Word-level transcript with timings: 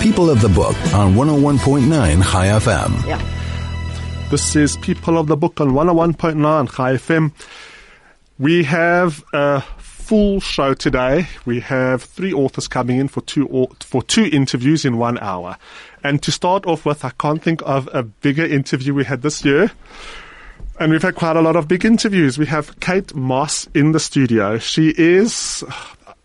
People 0.00 0.30
of 0.30 0.40
the 0.40 0.48
Book 0.48 0.74
on 0.94 1.14
101.9 1.14 2.22
High 2.22 2.46
FM. 2.46 3.06
Yeah. 3.06 3.20
This 4.30 4.56
is 4.56 4.76
People 4.78 5.18
of 5.18 5.26
the 5.26 5.36
Book 5.36 5.60
on 5.60 5.70
101.9 5.70 6.68
High 6.68 6.94
FM. 6.94 7.32
We 8.38 8.64
have 8.64 9.22
a 9.34 9.60
full 9.78 10.40
show 10.40 10.72
today. 10.74 11.26
We 11.44 11.60
have 11.60 12.02
three 12.02 12.32
authors 12.32 12.66
coming 12.66 12.98
in 12.98 13.08
for 13.08 13.20
two 13.20 13.46
au- 13.48 13.70
for 13.80 14.02
two 14.02 14.24
interviews 14.24 14.84
in 14.86 14.96
one 14.96 15.18
hour. 15.18 15.56
And 16.02 16.22
to 16.22 16.32
start 16.32 16.64
off 16.66 16.86
with, 16.86 17.04
I 17.04 17.10
can't 17.10 17.42
think 17.42 17.60
of 17.66 17.88
a 17.92 18.02
bigger 18.02 18.44
interview 18.46 18.94
we 18.94 19.04
had 19.04 19.20
this 19.22 19.44
year. 19.44 19.70
And 20.78 20.92
we've 20.92 21.02
had 21.02 21.14
quite 21.14 21.36
a 21.36 21.42
lot 21.42 21.56
of 21.56 21.68
big 21.68 21.84
interviews. 21.84 22.38
We 22.38 22.46
have 22.46 22.80
Kate 22.80 23.14
Mosse 23.14 23.68
in 23.74 23.92
the 23.92 24.00
studio. 24.00 24.56
She 24.58 24.94
is 24.96 25.62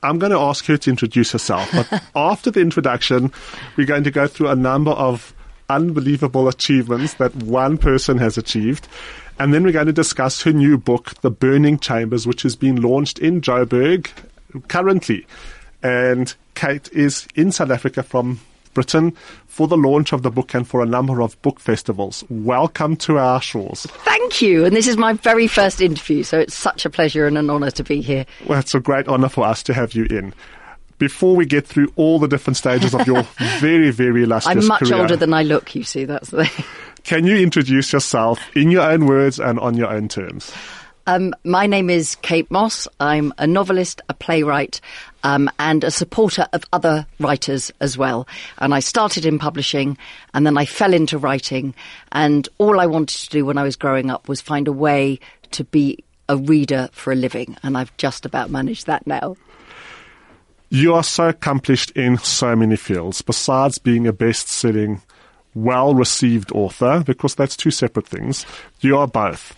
I'm 0.03 0.19
going 0.19 0.31
to 0.31 0.39
ask 0.39 0.65
her 0.65 0.77
to 0.77 0.89
introduce 0.89 1.31
herself, 1.31 1.69
but 1.71 2.03
after 2.15 2.51
the 2.51 2.61
introduction, 2.61 3.31
we're 3.75 3.87
going 3.87 4.03
to 4.03 4.11
go 4.11 4.27
through 4.27 4.49
a 4.49 4.55
number 4.55 4.91
of 4.91 5.33
unbelievable 5.69 6.47
achievements 6.47 7.15
that 7.15 7.35
one 7.35 7.77
person 7.77 8.17
has 8.17 8.37
achieved. 8.37 8.87
And 9.39 9.53
then 9.53 9.63
we're 9.63 9.71
going 9.71 9.87
to 9.87 9.93
discuss 9.93 10.41
her 10.43 10.53
new 10.53 10.77
book, 10.77 11.19
The 11.21 11.31
Burning 11.31 11.79
Chambers, 11.79 12.25
which 12.25 12.43
has 12.43 12.55
been 12.55 12.81
launched 12.81 13.19
in 13.19 13.41
Joburg 13.41 14.09
currently. 14.67 15.25
And 15.83 16.33
Kate 16.53 16.89
is 16.93 17.27
in 17.35 17.51
South 17.51 17.71
Africa 17.71 18.01
from 18.03 18.39
Britain 18.75 19.15
for 19.47 19.67
the 19.67 19.77
launch 19.77 20.13
of 20.13 20.21
the 20.21 20.29
book 20.29 20.53
and 20.53 20.67
for 20.67 20.83
a 20.83 20.85
number 20.85 21.21
of 21.21 21.41
book 21.41 21.59
festivals. 21.59 22.23
Welcome 22.29 22.95
to 22.97 23.17
our 23.17 23.41
shores. 23.41 23.87
Thank 23.87 24.43
you. 24.43 24.65
And 24.65 24.75
this 24.75 24.87
is 24.87 24.97
my 24.97 25.13
very 25.13 25.47
first 25.47 25.81
interview, 25.81 26.21
so 26.21 26.37
it's 26.37 26.53
such 26.53 26.85
a 26.85 26.89
pleasure 26.91 27.25
and 27.25 27.39
an 27.39 27.49
honour 27.49 27.71
to 27.71 27.83
be 27.83 28.01
here. 28.01 28.27
Well, 28.45 28.59
it's 28.59 28.75
a 28.75 28.79
great 28.79 29.07
honour 29.07 29.29
for 29.29 29.45
us 29.45 29.63
to 29.63 29.73
have 29.73 29.93
you 29.93 30.05
in. 30.11 30.35
Before 30.97 31.35
we 31.35 31.45
get 31.45 31.65
through 31.65 31.91
all 31.95 32.19
the 32.19 32.27
different 32.27 32.57
stages 32.57 32.93
of 32.93 33.07
your 33.07 33.23
very, 33.59 33.89
very 33.89 34.23
illustrious 34.23 34.63
I'm 34.63 34.67
much 34.67 34.83
career, 34.83 35.01
older 35.01 35.15
than 35.15 35.33
I 35.33 35.41
look, 35.41 35.73
you 35.73 35.83
see. 35.83 36.05
That's 36.05 36.29
the. 36.29 36.49
can 37.03 37.25
you 37.25 37.35
introduce 37.37 37.91
yourself 37.91 38.39
in 38.55 38.69
your 38.71 38.83
own 38.83 39.07
words 39.07 39.39
and 39.39 39.59
on 39.59 39.75
your 39.75 39.89
own 39.89 40.07
terms? 40.07 40.53
Um, 41.07 41.35
my 41.43 41.67
name 41.67 41.91
is 41.91 42.15
Kate 42.15 42.49
Mosse. 42.49 42.87
I'm 42.99 43.31
a 43.37 43.45
novelist, 43.45 44.01
a 44.09 44.13
playwright, 44.15 44.81
um, 45.23 45.51
and 45.59 45.83
a 45.83 45.91
supporter 45.91 46.47
of 46.51 46.63
other 46.73 47.05
writers 47.19 47.71
as 47.79 47.95
well. 47.95 48.27
And 48.57 48.73
I 48.73 48.79
started 48.79 49.23
in 49.23 49.37
publishing, 49.37 49.99
and 50.33 50.47
then 50.47 50.57
I 50.57 50.65
fell 50.65 50.95
into 50.95 51.19
writing. 51.19 51.75
And 52.11 52.49
all 52.57 52.79
I 52.79 52.87
wanted 52.87 53.19
to 53.19 53.29
do 53.29 53.45
when 53.45 53.59
I 53.59 53.63
was 53.63 53.75
growing 53.75 54.09
up 54.09 54.27
was 54.27 54.41
find 54.41 54.67
a 54.67 54.73
way 54.73 55.19
to 55.51 55.63
be 55.63 56.03
a 56.27 56.37
reader 56.37 56.89
for 56.91 57.13
a 57.13 57.15
living, 57.15 57.55
and 57.61 57.77
I've 57.77 57.95
just 57.97 58.25
about 58.25 58.49
managed 58.49 58.87
that 58.87 59.05
now. 59.05 59.37
You 60.69 60.95
are 60.95 61.03
so 61.03 61.29
accomplished 61.29 61.91
in 61.91 62.17
so 62.17 62.55
many 62.55 62.77
fields. 62.77 63.21
Besides 63.21 63.77
being 63.77 64.07
a 64.07 64.11
best-selling, 64.11 65.03
well-received 65.53 66.51
author, 66.51 67.03
because 67.05 67.35
that's 67.35 67.55
two 67.55 67.69
separate 67.69 68.07
things, 68.07 68.43
you 68.79 68.97
are 68.97 69.07
both. 69.07 69.55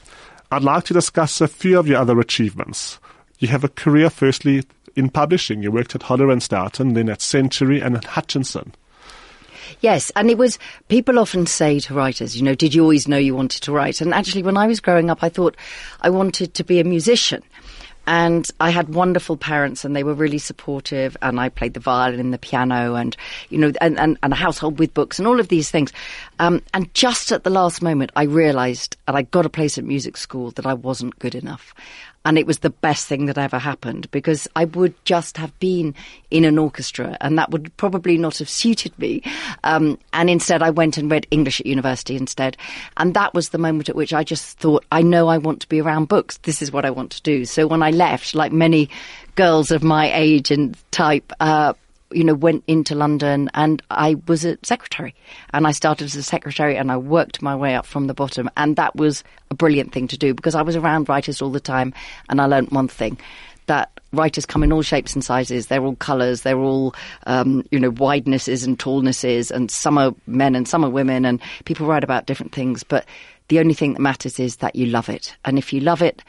I'd 0.51 0.63
like 0.63 0.85
to 0.85 0.93
discuss 0.93 1.41
a 1.41 1.47
few 1.47 1.77
of 1.77 1.87
your 1.87 1.99
other 1.99 2.19
achievements. 2.19 2.99
You 3.39 3.49
have 3.49 3.63
a 3.63 3.69
career, 3.69 4.09
firstly, 4.09 4.63
in 4.95 5.09
publishing. 5.09 5.61
You 5.61 5.71
worked 5.71 5.93
at 5.93 6.03
Hodder 6.03 6.31
and 6.31 6.41
Stoughton, 6.41 6.93
then 6.93 7.09
at 7.09 7.21
Century 7.21 7.81
and 7.81 7.97
at 7.97 8.05
Hutchinson. 8.05 8.73
Yes, 9.81 10.11
and 10.15 10.29
it 10.29 10.37
was, 10.37 10.57
people 10.87 11.19
often 11.19 11.45
say 11.45 11.79
to 11.81 11.93
writers, 11.93 12.35
you 12.35 12.43
know, 12.43 12.55
did 12.55 12.73
you 12.73 12.81
always 12.81 13.07
know 13.07 13.17
you 13.17 13.35
wanted 13.35 13.61
to 13.63 13.71
write? 13.71 14.01
And 14.01 14.13
actually, 14.13 14.41
when 14.41 14.57
I 14.57 14.65
was 14.65 14.79
growing 14.79 15.09
up, 15.09 15.21
I 15.21 15.29
thought 15.29 15.57
I 16.01 16.09
wanted 16.09 16.53
to 16.53 16.63
be 16.63 16.79
a 16.79 16.83
musician. 16.85 17.43
And 18.07 18.49
I 18.61 18.69
had 18.69 18.93
wonderful 18.93 19.35
parents 19.35 19.83
and 19.83 19.93
they 19.93 20.03
were 20.03 20.13
really 20.13 20.37
supportive 20.37 21.17
and 21.21 21.39
I 21.39 21.49
played 21.49 21.73
the 21.73 21.81
violin 21.81 22.21
and 22.21 22.33
the 22.33 22.37
piano 22.37 22.95
and, 22.95 23.15
you 23.49 23.57
know, 23.57 23.73
and, 23.81 23.99
and, 23.99 24.17
and 24.23 24.33
a 24.33 24.35
household 24.35 24.79
with 24.79 24.93
books 24.93 25.19
and 25.19 25.27
all 25.27 25.41
of 25.41 25.49
these 25.49 25.69
things. 25.69 25.91
Um, 26.39 26.63
and 26.73 26.91
just 26.93 27.33
at 27.33 27.43
the 27.43 27.49
last 27.49 27.81
moment, 27.81 28.11
I 28.15 28.23
realized, 28.23 28.95
and 29.07 29.17
I 29.17 29.23
got 29.23 29.45
a 29.45 29.49
place 29.49 29.77
at 29.77 29.83
music 29.83 30.15
school, 30.15 30.51
that 30.51 30.65
I 30.65 30.73
wasn't 30.73 31.19
good 31.19 31.35
enough. 31.35 31.75
And 32.27 32.37
it 32.37 32.45
was 32.45 32.59
the 32.59 32.69
best 32.69 33.07
thing 33.07 33.27
that 33.27 33.37
ever 33.37 33.57
happened 33.57 34.11
because 34.11 34.49
I 34.53 34.65
would 34.65 34.93
just 35.05 35.37
have 35.37 35.57
been 35.59 35.95
in 36.29 36.43
an 36.43 36.57
orchestra 36.57 37.15
and 37.21 37.37
that 37.37 37.51
would 37.51 37.71
probably 37.77 38.17
not 38.17 38.39
have 38.39 38.49
suited 38.49 38.91
me. 38.99 39.23
Um, 39.63 39.97
and 40.11 40.29
instead, 40.29 40.61
I 40.61 40.71
went 40.71 40.97
and 40.97 41.09
read 41.09 41.25
English 41.31 41.61
at 41.61 41.65
university 41.65 42.17
instead. 42.17 42.57
And 42.97 43.13
that 43.13 43.33
was 43.33 43.49
the 43.49 43.57
moment 43.57 43.87
at 43.87 43.95
which 43.95 44.13
I 44.13 44.25
just 44.25 44.59
thought, 44.59 44.83
I 44.91 45.03
know 45.03 45.29
I 45.29 45.37
want 45.37 45.61
to 45.61 45.69
be 45.69 45.79
around 45.79 46.09
books. 46.09 46.35
This 46.39 46.61
is 46.61 46.69
what 46.69 46.83
I 46.83 46.89
want 46.89 47.11
to 47.11 47.21
do. 47.21 47.45
So 47.45 47.65
when 47.65 47.81
I 47.81 47.91
left, 47.91 48.35
like 48.35 48.51
many 48.51 48.89
girls 49.35 49.71
of 49.71 49.81
my 49.81 50.13
age 50.13 50.51
and 50.51 50.75
type, 50.91 51.31
uh, 51.39 51.75
you 52.11 52.23
know, 52.23 52.33
went 52.33 52.63
into 52.67 52.95
London 52.95 53.49
and 53.53 53.81
I 53.91 54.15
was 54.27 54.45
a 54.45 54.57
secretary. 54.63 55.15
And 55.51 55.67
I 55.67 55.71
started 55.71 56.05
as 56.05 56.15
a 56.15 56.23
secretary 56.23 56.77
and 56.77 56.91
I 56.91 56.97
worked 56.97 57.41
my 57.41 57.55
way 57.55 57.75
up 57.75 57.85
from 57.85 58.07
the 58.07 58.13
bottom. 58.13 58.49
And 58.57 58.75
that 58.75 58.95
was 58.95 59.23
a 59.51 59.55
brilliant 59.55 59.93
thing 59.93 60.07
to 60.09 60.17
do 60.17 60.33
because 60.33 60.55
I 60.55 60.61
was 60.61 60.75
around 60.75 61.09
writers 61.09 61.41
all 61.41 61.51
the 61.51 61.59
time 61.59 61.93
and 62.29 62.39
I 62.39 62.45
learnt 62.45 62.71
one 62.71 62.87
thing 62.87 63.19
that 63.67 63.91
writers 64.13 64.45
come 64.45 64.63
in 64.63 64.71
all 64.71 64.81
shapes 64.81 65.13
and 65.13 65.23
sizes. 65.23 65.67
They're 65.67 65.83
all 65.83 65.95
colours. 65.95 66.41
They're 66.41 66.59
all, 66.59 66.95
um, 67.25 67.65
you 67.71 67.79
know, 67.79 67.91
widenesses 67.91 68.65
and 68.65 68.79
tallnesses. 68.79 69.51
And 69.51 69.69
some 69.69 69.97
are 69.97 70.13
men 70.25 70.55
and 70.55 70.67
some 70.67 70.83
are 70.83 70.89
women. 70.89 71.25
And 71.25 71.41
people 71.65 71.85
write 71.85 72.03
about 72.03 72.25
different 72.25 72.53
things. 72.53 72.83
But 72.83 73.05
the 73.49 73.59
only 73.59 73.73
thing 73.73 73.93
that 73.93 74.01
matters 74.01 74.39
is 74.39 74.57
that 74.57 74.75
you 74.75 74.87
love 74.87 75.09
it. 75.09 75.35
And 75.45 75.57
if 75.57 75.71
you 75.71 75.81
love 75.81 76.01
it, 76.01 76.23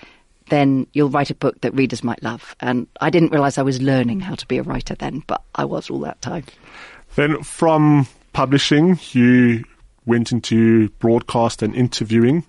then 0.51 0.87
you'll 0.93 1.11
write 1.11 1.31
a 1.31 1.35
book 1.35 1.61
that 1.61 1.75
readers 1.75 2.03
might 2.05 2.23
love. 2.23 2.55
And 2.61 2.87
I 3.01 3.11
didn't 3.11 3.33
realize 3.33 3.59
I 3.59 3.63
was 3.63 3.81
learning 3.81 4.21
how 4.21 4.35
to 4.35 4.47
be 4.47 4.59
a 4.59 4.63
writer 4.63 4.95
then, 4.95 5.23
but 5.27 5.43
I 5.55 5.65
was 5.65 5.91
all 5.91 6.01
that 6.01 6.21
time. 6.23 6.45
Then 7.15 7.43
from 7.43 8.07
publishing, 8.33 8.99
you 9.13 9.65
went 10.07 10.33
into 10.33 10.89
broadcast 11.01 11.63
and 11.63 11.75
interviewing. 11.75 12.45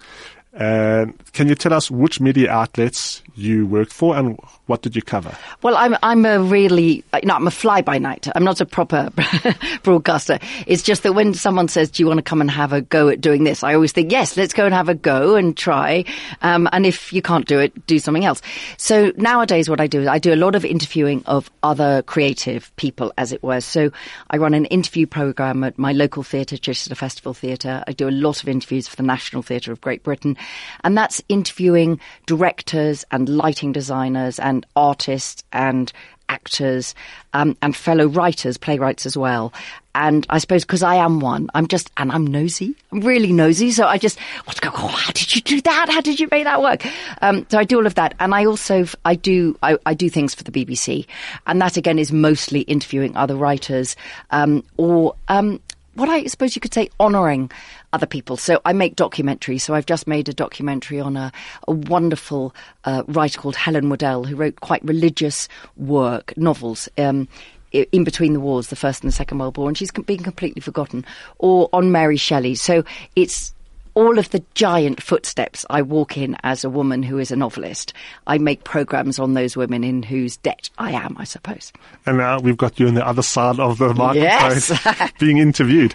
And 0.59 1.17
can 1.31 1.47
you 1.47 1.55
tell 1.55 1.73
us 1.73 1.89
which 1.89 2.19
media 2.19 2.51
outlets 2.51 3.23
you 3.33 3.65
worked 3.65 3.93
for 3.93 4.17
and 4.17 4.37
what 4.65 4.81
did 4.81 4.95
you 4.95 5.01
cover? 5.01 5.35
Well, 5.63 5.75
I'm 5.75 5.95
I'm 6.03 6.25
a 6.25 6.39
really 6.39 7.03
no, 7.23 7.33
I'm 7.33 7.47
a 7.47 7.51
fly 7.51 7.81
by 7.81 7.97
night. 7.97 8.27
I'm 8.35 8.43
not 8.43 8.59
a 8.59 8.65
proper 8.65 9.09
broadcaster. 9.83 10.37
It's 10.67 10.83
just 10.83 11.03
that 11.03 11.13
when 11.13 11.33
someone 11.33 11.69
says, 11.69 11.89
"Do 11.89 12.03
you 12.03 12.07
want 12.07 12.17
to 12.17 12.23
come 12.23 12.41
and 12.41 12.51
have 12.51 12.73
a 12.73 12.81
go 12.81 13.07
at 13.07 13.21
doing 13.21 13.45
this?" 13.45 13.63
I 13.63 13.73
always 13.73 13.93
think, 13.93 14.11
"Yes, 14.11 14.35
let's 14.35 14.53
go 14.53 14.65
and 14.65 14.73
have 14.73 14.89
a 14.89 14.93
go 14.93 15.35
and 15.35 15.55
try." 15.57 16.03
Um, 16.41 16.67
and 16.71 16.85
if 16.85 17.11
you 17.13 17.21
can't 17.21 17.47
do 17.47 17.57
it, 17.57 17.87
do 17.87 17.97
something 17.97 18.25
else. 18.25 18.41
So 18.77 19.11
nowadays, 19.15 19.69
what 19.69 19.79
I 19.79 19.87
do 19.87 20.01
is 20.01 20.07
I 20.07 20.19
do 20.19 20.33
a 20.33 20.35
lot 20.35 20.55
of 20.55 20.65
interviewing 20.65 21.23
of 21.25 21.49
other 21.63 22.03
creative 22.03 22.75
people, 22.75 23.11
as 23.17 23.31
it 23.31 23.41
were. 23.41 23.61
So 23.61 23.91
I 24.29 24.37
run 24.37 24.53
an 24.53 24.65
interview 24.65 25.07
program 25.07 25.63
at 25.63 25.79
my 25.79 25.93
local 25.93 26.21
theatre, 26.21 26.57
Chichester 26.57 26.95
Festival 26.95 27.33
Theatre. 27.33 27.83
I 27.87 27.93
do 27.93 28.09
a 28.09 28.11
lot 28.11 28.43
of 28.43 28.49
interviews 28.49 28.87
for 28.87 28.97
the 28.97 29.03
National 29.03 29.41
Theatre 29.41 29.71
of 29.71 29.81
Great 29.81 30.03
Britain, 30.03 30.37
and 30.83 30.97
that's 30.97 31.21
interviewing 31.29 31.99
directors 32.25 33.05
and 33.11 33.29
lighting 33.29 33.71
designers 33.71 34.39
and 34.39 34.65
artists 34.75 35.43
and 35.51 35.91
actors 36.29 36.95
um, 37.33 37.57
and 37.61 37.75
fellow 37.75 38.07
writers, 38.07 38.57
playwrights 38.57 39.05
as 39.05 39.17
well. 39.17 39.51
And 39.95 40.25
I 40.29 40.37
suppose 40.37 40.63
because 40.63 40.83
I 40.83 40.95
am 40.95 41.19
one, 41.19 41.49
I'm 41.53 41.67
just, 41.67 41.91
and 41.97 42.11
I'm 42.11 42.25
nosy. 42.25 42.75
I'm 42.91 43.01
really 43.01 43.33
nosy. 43.33 43.71
So 43.71 43.85
I 43.85 43.97
just 43.97 44.17
want 44.45 44.55
to 44.55 44.61
go, 44.61 44.69
oh, 44.73 44.87
how 44.87 45.11
did 45.11 45.35
you 45.35 45.41
do 45.41 45.59
that? 45.61 45.89
How 45.89 45.99
did 45.99 46.19
you 46.19 46.27
make 46.31 46.45
that 46.45 46.61
work? 46.61 46.85
Um, 47.21 47.45
so 47.49 47.57
I 47.57 47.63
do 47.63 47.77
all 47.77 47.87
of 47.87 47.95
that. 47.95 48.13
And 48.19 48.33
I 48.33 48.45
also, 48.45 48.85
I 49.03 49.15
do, 49.15 49.57
I, 49.61 49.77
I, 49.85 49.93
do 49.93 50.09
things 50.09 50.33
for 50.33 50.43
the 50.43 50.51
BBC. 50.51 51.05
And 51.47 51.59
that 51.61 51.75
again 51.75 51.99
is 51.99 52.11
mostly 52.11 52.61
interviewing 52.61 53.17
other 53.17 53.35
writers, 53.35 53.95
um, 54.31 54.63
or, 54.77 55.15
um, 55.27 55.59
what 55.95 56.07
I 56.07 56.25
suppose 56.25 56.55
you 56.55 56.61
could 56.61 56.73
say 56.73 56.89
honouring 56.99 57.51
other 57.93 58.05
people. 58.05 58.37
So 58.37 58.61
I 58.65 58.73
make 58.73 58.95
documentaries. 58.95 59.61
So 59.61 59.73
I've 59.73 59.85
just 59.85 60.07
made 60.07 60.29
a 60.29 60.33
documentary 60.33 60.99
on 60.99 61.17
a, 61.17 61.31
a 61.67 61.71
wonderful 61.71 62.53
uh, 62.85 63.03
writer 63.07 63.39
called 63.39 63.55
Helen 63.55 63.89
Waddell, 63.89 64.23
who 64.23 64.35
wrote 64.35 64.61
quite 64.61 64.83
religious 64.83 65.47
work, 65.77 66.35
novels. 66.37 66.89
Um, 66.97 67.27
in 67.71 68.03
between 68.03 68.33
the 68.33 68.39
wars, 68.39 68.69
the 68.69 68.75
First 68.75 69.03
and 69.03 69.11
the 69.11 69.15
Second 69.15 69.37
World 69.37 69.55
War, 69.55 69.67
and 69.67 69.77
she's 69.77 69.91
been 69.91 70.23
completely 70.23 70.59
forgotten. 70.59 71.05
Or 71.37 71.69
on 71.71 71.91
Mary 71.91 72.17
Shelley. 72.17 72.55
So 72.55 72.83
it's 73.15 73.53
all 73.93 74.17
of 74.17 74.29
the 74.29 74.43
giant 74.53 75.03
footsteps 75.03 75.65
I 75.69 75.81
walk 75.81 76.17
in 76.17 76.37
as 76.43 76.63
a 76.63 76.69
woman 76.69 77.03
who 77.03 77.17
is 77.17 77.31
a 77.31 77.35
novelist. 77.35 77.93
I 78.27 78.37
make 78.37 78.63
programs 78.63 79.19
on 79.19 79.33
those 79.33 79.57
women 79.57 79.83
in 79.83 80.03
whose 80.03 80.37
debt 80.37 80.69
I 80.77 80.91
am, 80.91 81.15
I 81.19 81.25
suppose. 81.25 81.71
And 82.05 82.17
now 82.17 82.39
we've 82.39 82.57
got 82.57 82.79
you 82.79 82.87
on 82.87 82.93
the 82.93 83.05
other 83.05 83.21
side 83.21 83.59
of 83.59 83.77
the 83.77 83.93
microphone 83.93 84.15
yes. 84.15 85.11
being 85.19 85.37
interviewed. 85.37 85.93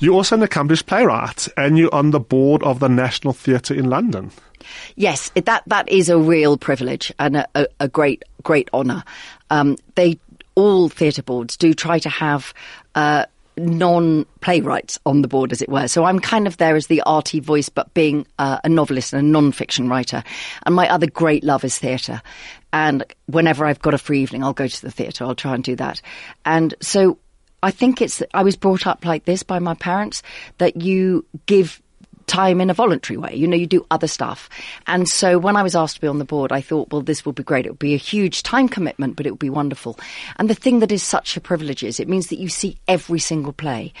You're 0.00 0.14
also 0.14 0.36
an 0.36 0.42
accomplished 0.42 0.86
playwright, 0.86 1.48
and 1.56 1.76
you're 1.76 1.94
on 1.94 2.10
the 2.10 2.20
board 2.20 2.62
of 2.62 2.78
the 2.78 2.88
National 2.88 3.32
Theatre 3.32 3.74
in 3.74 3.90
London. 3.90 4.30
Yes, 4.96 5.30
that 5.34 5.62
that 5.66 5.88
is 5.88 6.08
a 6.08 6.18
real 6.18 6.56
privilege 6.56 7.12
and 7.18 7.36
a, 7.36 7.48
a, 7.54 7.66
a 7.80 7.88
great 7.88 8.22
great 8.42 8.68
honour. 8.72 9.02
Um, 9.50 9.76
they 9.94 10.18
all 10.54 10.88
theatre 10.88 11.22
boards 11.22 11.56
do 11.56 11.74
try 11.74 11.98
to 12.00 12.08
have. 12.08 12.54
Uh, 12.94 13.24
non 13.56 14.24
playwrights 14.40 15.00
on 15.04 15.22
the 15.22 15.26
board, 15.26 15.50
as 15.50 15.60
it 15.60 15.68
were. 15.68 15.88
So 15.88 16.04
I'm 16.04 16.20
kind 16.20 16.46
of 16.46 16.56
there 16.58 16.76
as 16.76 16.86
the 16.86 17.02
arty 17.02 17.40
voice, 17.40 17.68
but 17.68 17.92
being 17.92 18.24
uh, 18.38 18.58
a 18.62 18.68
novelist 18.68 19.12
and 19.12 19.26
a 19.26 19.28
non 19.28 19.50
fiction 19.50 19.88
writer. 19.88 20.22
And 20.64 20.76
my 20.76 20.88
other 20.88 21.08
great 21.08 21.42
love 21.42 21.64
is 21.64 21.76
theatre. 21.76 22.22
And 22.72 23.04
whenever 23.26 23.66
I've 23.66 23.80
got 23.80 23.94
a 23.94 23.98
free 23.98 24.20
evening, 24.20 24.44
I'll 24.44 24.52
go 24.52 24.68
to 24.68 24.82
the 24.82 24.92
theatre. 24.92 25.24
I'll 25.24 25.34
try 25.34 25.54
and 25.54 25.64
do 25.64 25.74
that. 25.74 26.00
And 26.44 26.72
so 26.80 27.18
I 27.62 27.70
think 27.70 28.00
it's 28.00 28.22
I 28.32 28.42
was 28.42 28.56
brought 28.56 28.86
up 28.86 29.04
like 29.04 29.24
this 29.24 29.42
by 29.42 29.58
my 29.58 29.74
parents 29.74 30.22
that 30.58 30.80
you 30.80 31.24
give 31.46 31.82
time 32.28 32.60
in 32.60 32.70
a 32.70 32.74
voluntary 32.74 33.16
way. 33.16 33.34
You 33.34 33.48
know, 33.48 33.56
you 33.56 33.66
do 33.66 33.86
other 33.90 34.06
stuff. 34.06 34.48
And 34.86 35.08
so 35.08 35.38
when 35.38 35.56
I 35.56 35.62
was 35.62 35.74
asked 35.74 35.96
to 35.96 36.00
be 36.00 36.06
on 36.06 36.18
the 36.18 36.24
board, 36.24 36.52
I 36.52 36.60
thought, 36.60 36.90
well, 36.92 37.02
this 37.02 37.24
will 37.24 37.32
be 37.32 37.42
great. 37.42 37.66
It 37.66 37.70
would 37.70 37.78
be 37.78 37.94
a 37.94 37.98
huge 37.98 38.42
time 38.42 38.68
commitment, 38.68 39.16
but 39.16 39.26
it 39.26 39.30
would 39.30 39.38
be 39.38 39.50
wonderful. 39.50 39.98
And 40.36 40.48
the 40.48 40.54
thing 40.54 40.80
that 40.80 40.92
is 40.92 41.02
such 41.02 41.36
a 41.36 41.40
privilege 41.40 41.82
is 41.82 41.98
it 41.98 42.08
means 42.08 42.28
that 42.28 42.38
you 42.38 42.48
see 42.48 42.78
every 42.86 43.18
single 43.18 43.52
play 43.52 43.92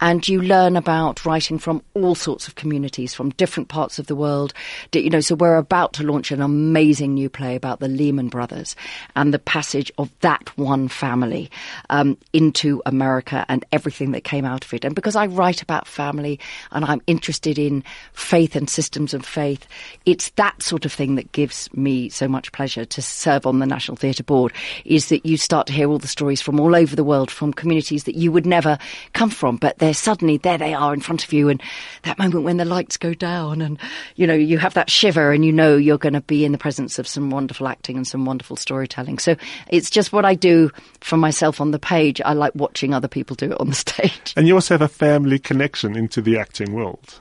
and 0.00 0.26
you 0.26 0.40
learn 0.40 0.76
about 0.76 1.24
writing 1.24 1.58
from 1.58 1.82
all 1.94 2.14
sorts 2.14 2.48
of 2.48 2.54
communities, 2.54 3.14
from 3.14 3.30
different 3.30 3.68
parts 3.68 3.98
of 3.98 4.06
the 4.06 4.16
world. 4.16 4.52
You 4.92 5.10
know, 5.10 5.20
so 5.20 5.34
we're 5.34 5.56
about 5.56 5.92
to 5.94 6.02
launch 6.02 6.30
an 6.30 6.40
amazing 6.40 7.14
new 7.14 7.28
play 7.28 7.54
about 7.54 7.80
the 7.80 7.88
Lehman 7.88 8.28
Brothers 8.28 8.76
and 9.16 9.32
the 9.32 9.38
passage 9.38 9.92
of 9.98 10.10
that 10.20 10.56
one 10.56 10.88
family 10.88 11.50
um, 11.90 12.16
into 12.32 12.82
America 12.86 13.44
and 13.48 13.64
everything 13.72 14.12
that 14.12 14.24
came 14.24 14.44
out 14.44 14.64
of 14.64 14.72
it. 14.72 14.84
And 14.84 14.94
because 14.94 15.16
I 15.16 15.26
write 15.26 15.62
about 15.62 15.86
family 15.86 16.40
and 16.70 16.84
I'm 16.84 17.02
interested 17.06 17.58
in 17.58 17.73
in 17.74 17.84
faith 18.12 18.56
and 18.56 18.68
systems 18.70 19.14
of 19.14 19.24
faith. 19.24 19.66
It's 20.06 20.30
that 20.30 20.62
sort 20.62 20.84
of 20.84 20.92
thing 20.92 21.16
that 21.16 21.32
gives 21.32 21.72
me 21.74 22.08
so 22.08 22.28
much 22.28 22.52
pleasure 22.52 22.84
to 22.84 23.02
serve 23.02 23.46
on 23.46 23.58
the 23.58 23.66
National 23.66 23.96
Theatre 23.96 24.22
Board 24.22 24.52
is 24.84 25.08
that 25.08 25.26
you 25.26 25.36
start 25.36 25.66
to 25.66 25.72
hear 25.72 25.90
all 25.90 25.98
the 25.98 26.08
stories 26.08 26.40
from 26.40 26.60
all 26.60 26.74
over 26.74 26.94
the 26.94 27.04
world 27.04 27.30
from 27.30 27.52
communities 27.52 28.04
that 28.04 28.14
you 28.14 28.30
would 28.30 28.46
never 28.46 28.78
come 29.12 29.30
from, 29.30 29.56
but 29.56 29.78
they're 29.78 29.94
suddenly 29.94 30.36
there 30.36 30.58
they 30.58 30.74
are 30.74 30.94
in 30.94 31.00
front 31.00 31.24
of 31.24 31.32
you 31.32 31.48
and 31.48 31.62
that 32.02 32.18
moment 32.18 32.44
when 32.44 32.56
the 32.56 32.64
lights 32.64 32.96
go 32.96 33.14
down 33.14 33.60
and 33.60 33.78
you 34.16 34.26
know 34.26 34.34
you 34.34 34.58
have 34.58 34.74
that 34.74 34.90
shiver 34.90 35.32
and 35.32 35.44
you 35.44 35.52
know 35.52 35.76
you're 35.76 35.98
going 35.98 36.12
to 36.12 36.20
be 36.20 36.44
in 36.44 36.52
the 36.52 36.58
presence 36.58 36.98
of 36.98 37.08
some 37.08 37.30
wonderful 37.30 37.66
acting 37.66 37.96
and 37.96 38.06
some 38.06 38.24
wonderful 38.24 38.56
storytelling. 38.56 39.18
So 39.18 39.36
it's 39.68 39.90
just 39.90 40.12
what 40.12 40.24
I 40.24 40.34
do 40.34 40.70
for 41.00 41.16
myself 41.16 41.60
on 41.60 41.70
the 41.72 41.78
page. 41.78 42.20
I 42.24 42.34
like 42.34 42.54
watching 42.54 42.94
other 42.94 43.08
people 43.08 43.36
do 43.36 43.52
it 43.52 43.60
on 43.60 43.68
the 43.68 43.74
stage. 43.86 44.34
And 44.36 44.46
you 44.46 44.54
also 44.54 44.74
have 44.74 44.82
a 44.82 44.88
family 44.88 45.38
connection 45.38 45.96
into 45.96 46.22
the 46.22 46.38
acting 46.38 46.72
world. 46.72 47.20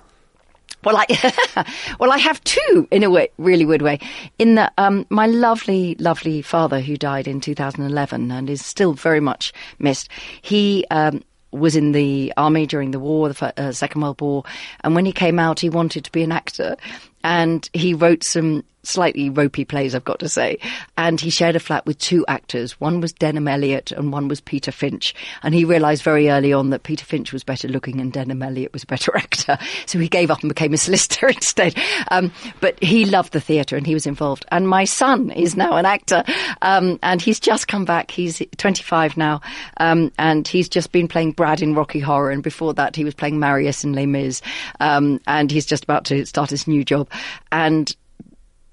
Well, 0.83 0.97
I 0.97 1.65
well, 1.99 2.11
I 2.11 2.17
have 2.17 2.43
two 2.43 2.87
in 2.91 3.03
a 3.03 3.09
way, 3.09 3.29
really 3.37 3.65
weird 3.65 3.81
way. 3.81 3.99
In 4.37 4.55
that, 4.55 4.73
um, 4.77 5.05
my 5.09 5.27
lovely, 5.27 5.95
lovely 5.95 6.41
father, 6.41 6.79
who 6.79 6.97
died 6.97 7.27
in 7.27 7.41
2011 7.41 8.31
and 8.31 8.49
is 8.49 8.65
still 8.65 8.93
very 8.93 9.19
much 9.19 9.53
missed, 9.79 10.09
he 10.41 10.85
um, 10.91 11.23
was 11.51 11.75
in 11.75 11.91
the 11.91 12.33
army 12.35 12.65
during 12.65 12.91
the 12.91 12.99
war, 12.99 13.29
the 13.29 13.53
uh, 13.57 13.71
Second 13.71 14.01
World 14.01 14.19
War, 14.21 14.43
and 14.83 14.95
when 14.95 15.05
he 15.05 15.13
came 15.13 15.39
out, 15.39 15.59
he 15.59 15.69
wanted 15.69 16.03
to 16.05 16.11
be 16.11 16.23
an 16.23 16.31
actor, 16.31 16.75
and 17.23 17.69
he 17.73 17.93
wrote 17.93 18.23
some 18.23 18.63
slightly 18.83 19.29
ropey 19.29 19.65
plays, 19.65 19.95
I've 19.95 20.03
got 20.03 20.19
to 20.19 20.29
say. 20.29 20.59
And 20.97 21.19
he 21.19 21.29
shared 21.29 21.55
a 21.55 21.59
flat 21.59 21.85
with 21.85 21.97
two 21.97 22.25
actors. 22.27 22.79
One 22.79 23.01
was 23.01 23.13
Denholm 23.13 23.49
Elliott 23.49 23.91
and 23.91 24.11
one 24.11 24.27
was 24.27 24.41
Peter 24.41 24.71
Finch. 24.71 25.15
And 25.41 25.55
he 25.55 25.65
realised 25.65 26.03
very 26.03 26.29
early 26.29 26.53
on 26.53 26.69
that 26.69 26.83
Peter 26.83 27.05
Finch 27.05 27.33
was 27.33 27.43
better 27.43 27.67
looking 27.67 27.99
and 27.99 28.13
Denholm 28.13 28.43
Elliott 28.43 28.73
was 28.73 28.83
a 28.83 28.87
better 28.87 29.15
actor. 29.17 29.57
So 29.85 29.99
he 29.99 30.07
gave 30.07 30.29
up 30.29 30.41
and 30.41 30.49
became 30.49 30.73
a 30.73 30.77
solicitor 30.77 31.27
instead. 31.29 31.75
Um, 32.09 32.31
but 32.59 32.81
he 32.83 33.05
loved 33.05 33.33
the 33.33 33.41
theatre 33.41 33.77
and 33.77 33.87
he 33.87 33.93
was 33.93 34.05
involved. 34.05 34.45
And 34.51 34.67
my 34.67 34.83
son 34.83 35.31
is 35.31 35.55
now 35.55 35.77
an 35.77 35.85
actor. 35.85 36.23
Um, 36.61 36.99
and 37.01 37.21
he's 37.21 37.39
just 37.39 37.67
come 37.67 37.85
back. 37.85 38.11
He's 38.11 38.41
25 38.57 39.17
now. 39.17 39.41
Um, 39.77 40.11
and 40.17 40.47
he's 40.47 40.69
just 40.69 40.91
been 40.91 41.07
playing 41.07 41.31
Brad 41.31 41.61
in 41.61 41.73
Rocky 41.73 41.99
Horror. 41.99 42.31
And 42.31 42.43
before 42.43 42.73
that, 42.75 42.95
he 42.95 43.03
was 43.03 43.13
playing 43.13 43.39
Marius 43.39 43.83
in 43.83 43.93
Les 43.93 44.05
Mis. 44.05 44.41
Um, 44.79 45.19
and 45.25 45.51
he's 45.51 45.65
just 45.65 45.83
about 45.83 46.05
to 46.05 46.25
start 46.25 46.49
his 46.49 46.67
new 46.67 46.83
job. 46.83 47.09
And 47.51 47.95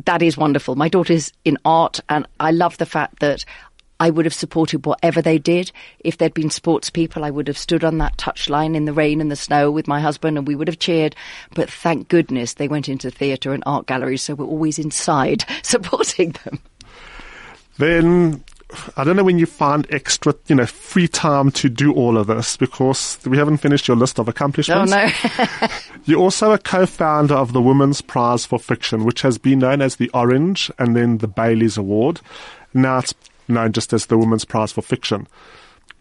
that 0.06 0.22
is 0.22 0.36
wonderful. 0.36 0.76
My 0.76 0.88
daughter's 0.88 1.32
in 1.44 1.58
art, 1.64 2.00
and 2.08 2.26
I 2.38 2.50
love 2.50 2.78
the 2.78 2.86
fact 2.86 3.20
that 3.20 3.44
I 4.00 4.08
would 4.08 4.24
have 4.24 4.34
supported 4.34 4.86
whatever 4.86 5.20
they 5.20 5.38
did. 5.38 5.70
If 6.00 6.16
they'd 6.16 6.32
been 6.32 6.48
sports 6.48 6.88
people, 6.88 7.22
I 7.22 7.30
would 7.30 7.48
have 7.48 7.58
stood 7.58 7.84
on 7.84 7.98
that 7.98 8.16
touchline 8.16 8.74
in 8.74 8.86
the 8.86 8.94
rain 8.94 9.20
and 9.20 9.30
the 9.30 9.36
snow 9.36 9.70
with 9.70 9.86
my 9.86 10.00
husband 10.00 10.38
and 10.38 10.46
we 10.46 10.54
would 10.54 10.68
have 10.68 10.78
cheered. 10.78 11.14
But 11.54 11.70
thank 11.70 12.08
goodness 12.08 12.54
they 12.54 12.66
went 12.66 12.88
into 12.88 13.10
theatre 13.10 13.52
and 13.52 13.62
art 13.66 13.86
galleries, 13.86 14.22
so 14.22 14.34
we're 14.34 14.46
always 14.46 14.78
inside 14.78 15.44
supporting 15.62 16.34
them. 16.44 16.60
Then 17.76 18.42
I 18.96 19.04
don't 19.04 19.16
know 19.16 19.24
when 19.24 19.38
you 19.38 19.46
find 19.46 19.86
extra, 19.90 20.34
you 20.46 20.54
know, 20.54 20.66
free 20.66 21.08
time 21.08 21.50
to 21.52 21.68
do 21.68 21.92
all 21.92 22.16
of 22.16 22.26
this 22.26 22.56
because 22.56 23.18
we 23.24 23.36
haven't 23.36 23.58
finished 23.58 23.88
your 23.88 23.96
list 23.96 24.18
of 24.18 24.28
accomplishments. 24.28 24.92
Oh, 24.92 25.58
no. 25.60 25.68
You're 26.04 26.20
also 26.20 26.52
a 26.52 26.58
co-founder 26.58 27.34
of 27.34 27.52
the 27.52 27.62
Women's 27.62 28.00
Prize 28.00 28.46
for 28.46 28.58
Fiction, 28.58 29.04
which 29.04 29.22
has 29.22 29.38
been 29.38 29.60
known 29.60 29.82
as 29.82 29.96
the 29.96 30.10
Orange 30.10 30.70
and 30.78 30.96
then 30.96 31.18
the 31.18 31.28
Bailey's 31.28 31.76
Award. 31.76 32.20
Now 32.74 32.98
it's 32.98 33.14
known 33.48 33.72
just 33.72 33.92
as 33.92 34.06
the 34.06 34.18
Women's 34.18 34.44
Prize 34.44 34.72
for 34.72 34.82
Fiction. 34.82 35.26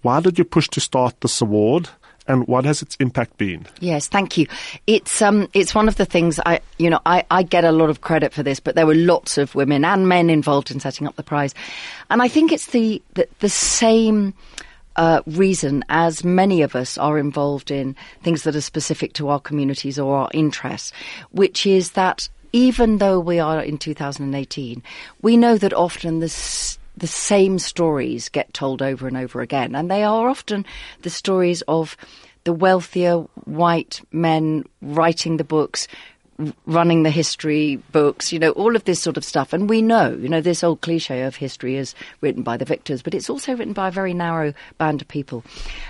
Why 0.02 0.22
did 0.22 0.38
you 0.38 0.46
push 0.46 0.68
to 0.70 0.80
start 0.80 1.20
this 1.22 1.42
award? 1.42 1.90
And 2.30 2.48
what 2.48 2.64
has 2.64 2.82
its 2.82 2.96
impact 3.00 3.38
been? 3.38 3.66
Yes, 3.82 4.08
thank 4.08 4.38
you. 4.38 4.48
It's 4.88 5.22
um, 5.22 5.50
it's 5.54 5.76
one 5.76 5.90
of 5.90 5.98
the 5.98 6.06
things 6.06 6.40
I, 6.46 6.62
you 6.78 6.90
know, 6.90 7.02
I, 7.06 7.26
I 7.30 7.44
get 7.44 7.66
a 7.66 7.72
lot 7.72 7.90
of 7.90 8.02
credit 8.02 8.32
for 8.32 8.44
this, 8.44 8.60
but 8.60 8.76
there 8.76 8.86
were 8.88 8.96
lots 8.96 9.38
of 9.38 9.56
women 9.56 9.84
and 9.84 10.08
men 10.08 10.30
involved 10.30 10.72
in 10.72 10.80
setting 10.80 11.08
up 11.08 11.16
the 11.16 11.24
prize, 11.24 11.54
and 12.10 12.22
I 12.22 12.30
think 12.30 12.54
it's 12.54 12.68
the 12.68 13.02
the, 13.16 13.28
the 13.40 13.50
same. 13.50 14.34
Uh, 14.96 15.22
reason 15.28 15.86
as 15.88 16.26
many 16.26 16.62
of 16.62 16.76
us 16.76 16.98
are 16.98 17.18
involved 17.18 17.72
in 17.72 17.96
things 18.22 18.44
that 18.44 18.54
are 18.54 18.60
specific 18.60 19.14
to 19.14 19.30
our 19.30 19.40
communities 19.40 19.98
or 19.98 20.14
our 20.18 20.30
interests, 20.34 20.92
which 21.32 21.66
is 21.66 21.92
that 21.92 22.28
even 22.52 22.98
though 22.98 23.18
we 23.18 23.40
are 23.40 23.62
in 23.62 23.78
2018, 23.78 24.84
we 25.22 25.38
know 25.38 25.58
that 25.58 25.72
often 25.72 26.20
the 26.20 26.28
the 27.00 27.08
same 27.08 27.60
stories 27.60 28.30
get 28.30 28.54
told 28.54 28.82
over 28.82 29.08
and 29.08 29.18
over 29.18 29.42
again. 29.42 29.76
And 29.76 29.90
they 29.90 30.04
are 30.04 30.30
often 30.30 30.66
the 31.02 31.10
stories 31.10 31.62
of 31.64 31.98
the 32.44 32.54
wealthier 32.54 33.18
white 33.46 34.02
men 34.12 34.66
writing 34.82 35.38
the 35.38 35.44
books, 35.44 35.88
running 36.66 37.04
the 37.04 37.10
history 37.10 37.76
books, 37.92 38.32
you 38.32 38.40
know, 38.40 38.52
all 38.52 38.76
of 38.76 38.86
this 38.86 39.02
sort 39.02 39.18
of 39.18 39.26
stuff. 39.26 39.52
And 39.52 39.70
we 39.70 39.82
know, 39.82 40.12
you 40.12 40.30
know, 40.30 40.40
this 40.40 40.64
old 40.64 40.82
cliche 40.82 41.24
of 41.24 41.36
history 41.36 41.76
is 41.76 41.94
written 42.22 42.44
by 42.44 42.56
the 42.56 42.66
victors, 42.66 43.02
but 43.02 43.14
it's 43.14 43.30
also 43.30 43.56
written 43.56 43.74
by 43.74 43.90
a 43.90 43.92
very 43.92 44.14
narrow 44.14 44.54
band 44.78 45.02
of 45.02 45.08
people. 45.08 45.44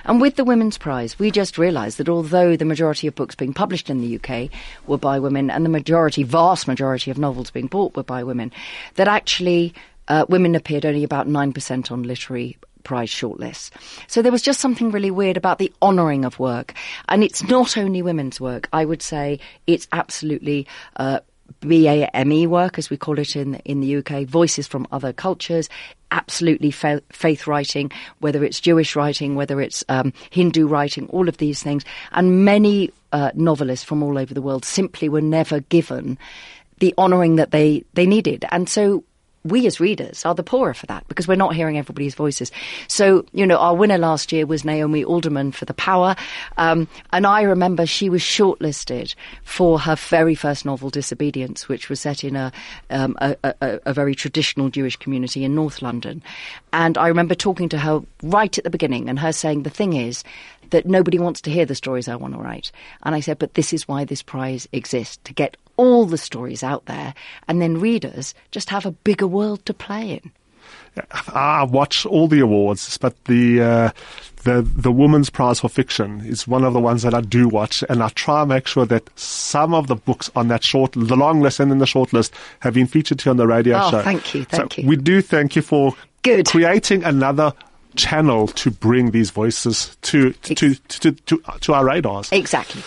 And 0.06 0.20
with 0.20 0.38
the 0.38 0.44
Women's 0.44 0.78
Prize, 0.78 1.20
we 1.20 1.30
just 1.30 1.58
realised 1.58 2.00
that 2.00 2.10
although 2.10 2.56
the 2.56 2.66
majority 2.66 3.08
of 3.08 3.16
books 3.16 3.36
being 3.36 3.54
published 3.54 3.90
in 3.90 4.02
the 4.02 4.20
UK 4.20 4.50
were 4.88 4.98
by 4.98 5.20
women 5.20 5.52
and 5.52 5.64
the 5.64 5.70
majority, 5.70 6.24
vast 6.24 6.68
majority 6.68 7.12
of 7.12 7.20
novels 7.20 7.52
being 7.52 7.68
bought 7.68 7.96
were 7.96 8.04
by 8.04 8.24
women, 8.24 8.52
that 8.96 9.08
actually 9.08 9.74
uh, 10.10 10.26
women 10.30 10.56
appeared 10.56 10.86
only 10.86 11.04
about 11.04 11.28
9% 11.28 11.92
on 11.92 12.04
literary 12.04 12.58
prize 12.84 13.10
shortlists. 13.10 13.72
So 14.08 14.22
there 14.22 14.32
was 14.32 14.42
just 14.42 14.60
something 14.60 14.92
really 14.92 15.12
weird 15.12 15.38
about 15.38 15.60
the 15.60 15.72
honouring 15.82 16.26
of 16.26 16.40
work. 16.40 16.74
And 17.08 17.24
it's 17.24 17.44
not 17.44 17.78
only 17.78 18.02
women's 18.02 18.42
work. 18.42 18.68
I 18.74 18.86
would 18.86 19.02
say 19.02 19.40
it's 19.68 19.88
absolutely 19.92 20.68
uh, 20.96 21.20
BAME 21.62 22.48
work, 22.48 22.78
as 22.78 22.90
we 22.90 22.98
call 22.98 23.20
it 23.20 23.36
in 23.36 23.56
in 23.66 23.82
the 23.82 23.98
UK, 23.98 24.26
voices 24.26 24.68
from 24.68 24.88
other 24.92 25.12
cultures, 25.12 25.68
absolutely 26.12 26.72
fa- 26.72 27.02
faith 27.12 27.48
writing, 27.48 27.92
whether 28.20 28.44
it's 28.44 28.60
Jewish 28.60 28.96
writing, 28.96 29.36
whether 29.36 29.60
it's 29.60 29.84
um, 29.90 30.14
Hindu 30.30 30.68
writing, 30.68 31.08
all 31.08 31.28
of 31.28 31.38
these 31.38 31.62
things, 31.62 31.84
and 32.12 32.46
many 32.46 32.92
uh, 33.12 33.32
novelists 33.34 33.84
from 33.84 34.04
all 34.04 34.18
over 34.18 34.34
the 34.34 34.42
world 34.42 34.64
simply 34.64 35.10
were 35.10 35.22
never 35.22 35.60
given 35.60 36.18
the 36.80 36.94
honouring 36.98 37.36
that 37.38 37.52
they 37.52 37.84
they 37.94 38.06
needed, 38.06 38.46
and 38.52 38.70
so 38.70 39.04
we 39.44 39.66
as 39.68 39.80
readers 39.80 40.26
are 40.26 40.36
the 40.36 40.44
poorer 40.44 40.74
for 40.74 40.86
that 40.88 41.08
because 41.08 41.28
we're 41.28 41.36
not 41.36 41.56
hearing 41.56 41.78
everybody's 41.78 42.16
voices. 42.16 42.52
So, 42.88 43.26
you 43.32 43.46
know, 43.46 43.58
our 43.58 43.76
winner 43.76 43.98
last 43.98 44.32
year 44.32 44.46
was 44.46 44.66
Naomi 44.66 45.04
Alderman 45.04 45.52
for 45.52 45.66
The 45.66 45.74
Power. 45.74 46.16
Um, 46.58 46.88
and 47.14 47.26
I 47.26 47.42
remember 47.44 47.86
she 47.86 48.10
was 48.10 48.22
shortlisted 48.22 49.16
for 49.44 49.80
her 49.80 49.96
very 49.96 50.36
first 50.36 50.66
novel, 50.66 50.90
Disobedience, 50.90 51.70
which 51.70 51.90
was 51.90 52.00
set 52.00 52.24
in 52.24 52.36
a, 52.36 52.52
um, 52.90 53.16
a, 53.22 53.36
a, 53.44 53.80
a 53.86 53.94
very 53.94 54.16
traditional 54.16 54.70
Jewish 54.70 54.98
community 54.98 55.44
in 55.44 55.56
North 55.56 55.82
London. 55.82 56.22
And 56.74 56.98
I 56.98 57.08
remember 57.08 57.36
talking 57.36 57.70
to 57.70 57.78
her 57.78 58.02
right 58.24 58.58
at 58.58 58.64
the 58.64 58.70
beginning 58.70 59.10
and 59.10 59.20
her 59.20 59.32
saying, 59.32 59.64
the 59.64 59.70
thing 59.70 59.94
is, 59.94 60.24
that 60.72 60.86
nobody 60.86 61.18
wants 61.18 61.42
to 61.42 61.50
hear 61.50 61.66
the 61.66 61.76
stories 61.76 62.08
I 62.08 62.16
want 62.16 62.34
to 62.36 62.40
write. 62.40 62.72
And 63.04 63.16
I 63.16 63.22
said, 63.22 63.40
but 63.40 63.56
this 63.56 63.74
is 63.74 63.88
why 63.88 64.06
this 64.06 64.22
prize 64.22 64.68
exists, 64.72 65.18
to 65.24 65.34
get 65.34 65.58
all 65.80 66.06
the 66.06 66.18
stories 66.18 66.62
out 66.62 66.86
there, 66.86 67.14
and 67.48 67.62
then 67.62 67.80
readers 67.80 68.36
just 68.52 68.70
have 68.70 68.86
a 68.86 68.92
bigger 68.92 69.28
world 69.28 69.66
to 69.66 69.74
play 69.74 70.12
in. 70.12 70.32
I 71.34 71.64
watch 71.64 72.06
all 72.06 72.28
the 72.28 72.42
awards, 72.42 72.98
but 72.98 73.16
the 73.26 73.62
uh, 73.62 73.90
the 74.44 74.62
the 74.62 74.92
Women's 74.92 75.30
Prize 75.30 75.62
for 75.62 75.70
Fiction 75.70 76.20
is 76.26 76.46
one 76.46 76.66
of 76.66 76.74
the 76.74 76.82
ones 76.82 77.04
that 77.04 77.14
I 77.14 77.22
do 77.22 77.48
watch, 77.48 77.82
and 77.88 78.04
I 78.04 78.10
try 78.10 78.42
and 78.42 78.50
make 78.50 78.68
sure 78.68 78.86
that 78.88 79.10
some 79.18 79.74
of 79.74 79.88
the 79.88 79.96
books 79.96 80.30
on 80.36 80.50
that 80.50 80.66
short, 80.66 80.92
the 80.92 81.16
long 81.16 81.40
list 81.40 81.62
and 81.62 81.72
in 81.72 81.78
the 81.78 81.88
short 81.88 82.12
list, 82.12 82.34
have 82.60 82.74
been 82.74 82.88
featured 82.88 83.22
here 83.22 83.32
on 83.32 83.38
the 83.38 83.48
radio 83.48 83.80
oh, 83.82 83.90
show. 83.92 84.02
thank 84.02 84.36
you, 84.36 84.44
thank 84.44 84.74
so 84.74 84.82
you. 84.82 84.88
We 84.88 84.98
do 84.98 85.22
thank 85.22 85.56
you 85.56 85.62
for 85.62 85.96
Good. 86.24 86.48
creating 86.48 87.06
another 87.06 87.54
channel 87.96 88.48
to 88.48 88.70
bring 88.70 89.12
these 89.12 89.30
voices 89.30 89.96
to 90.02 90.34
to, 90.34 90.56
to, 90.56 90.76
to, 90.76 91.12
to, 91.12 91.42
to 91.62 91.74
our 91.74 91.86
radars. 91.86 92.30
Exactly. 92.34 92.82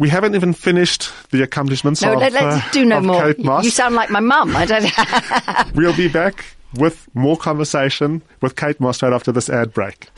We 0.00 0.08
haven't 0.08 0.34
even 0.34 0.54
finished 0.54 1.12
the 1.30 1.42
accomplishments 1.42 2.00
no, 2.00 2.14
of, 2.14 2.20
let, 2.20 2.34
us 2.34 2.64
uh, 2.64 2.68
do 2.72 2.86
no 2.86 3.02
more. 3.02 3.20
Kate 3.22 3.44
Mosse. 3.44 3.66
You 3.66 3.70
sound 3.70 3.94
like 3.94 4.08
my 4.08 4.20
mum. 4.20 4.56
I 4.56 4.64
don't. 4.64 5.74
we'll 5.74 5.94
be 5.94 6.08
back 6.08 6.56
with 6.78 7.06
more 7.12 7.36
conversation 7.36 8.22
with 8.40 8.56
Kate 8.56 8.80
Mosse 8.80 9.02
right 9.02 9.12
after 9.12 9.30
this 9.30 9.50
ad 9.50 9.74
break. 9.74 10.08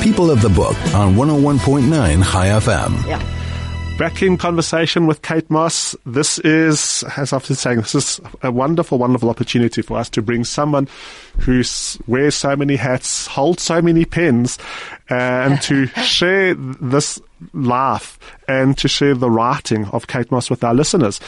People 0.00 0.30
of 0.30 0.40
the 0.40 0.48
Book 0.48 0.74
on 0.94 1.16
101.9 1.16 2.22
High 2.22 2.48
FM. 2.48 3.06
Yeah. 3.06 3.35
Back 3.98 4.22
in 4.22 4.36
conversation 4.36 5.06
with 5.06 5.22
Kate 5.22 5.48
Mosse. 5.48 5.96
This 6.04 6.38
is, 6.40 7.02
as 7.16 7.32
I've 7.32 7.46
been 7.46 7.56
saying, 7.56 7.78
this 7.78 7.94
is 7.94 8.20
a 8.42 8.52
wonderful, 8.52 8.98
wonderful 8.98 9.30
opportunity 9.30 9.80
for 9.80 9.96
us 9.96 10.10
to 10.10 10.20
bring 10.20 10.44
someone 10.44 10.86
who 11.38 11.62
wears 12.06 12.34
so 12.34 12.54
many 12.56 12.76
hats, 12.76 13.26
holds 13.26 13.62
so 13.62 13.80
many 13.80 14.04
pens, 14.04 14.58
and 15.08 15.62
to 15.62 15.86
share 16.02 16.54
this 16.54 17.18
laugh 17.54 18.18
and 18.46 18.76
to 18.76 18.86
share 18.86 19.14
the 19.14 19.30
writing 19.30 19.86
of 19.86 20.08
Kate 20.08 20.30
Mosse 20.30 20.50
with 20.50 20.62
our 20.62 20.74
listeners. 20.74 21.18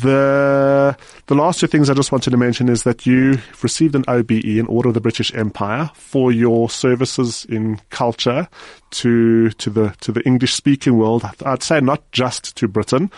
The 0.00 0.96
the 1.26 1.34
last 1.34 1.60
two 1.60 1.66
things 1.66 1.88
I 1.88 1.94
just 1.94 2.10
wanted 2.10 2.30
to 2.30 2.36
mention 2.36 2.68
is 2.68 2.82
that 2.82 3.06
you 3.06 3.38
received 3.62 3.94
an 3.94 4.04
OBE, 4.08 4.44
an 4.58 4.66
Order 4.66 4.88
of 4.88 4.94
the 4.94 5.00
British 5.00 5.32
Empire, 5.34 5.90
for 5.94 6.32
your 6.32 6.68
services 6.68 7.46
in 7.48 7.80
culture 7.90 8.48
to 8.90 9.50
to 9.50 9.70
the 9.70 9.94
to 10.00 10.10
the 10.10 10.22
English 10.22 10.54
speaking 10.54 10.98
world. 10.98 11.24
I'd 11.44 11.62
say 11.62 11.80
not 11.80 12.10
just 12.12 12.56
to 12.56 12.68
Britain, 12.68 13.10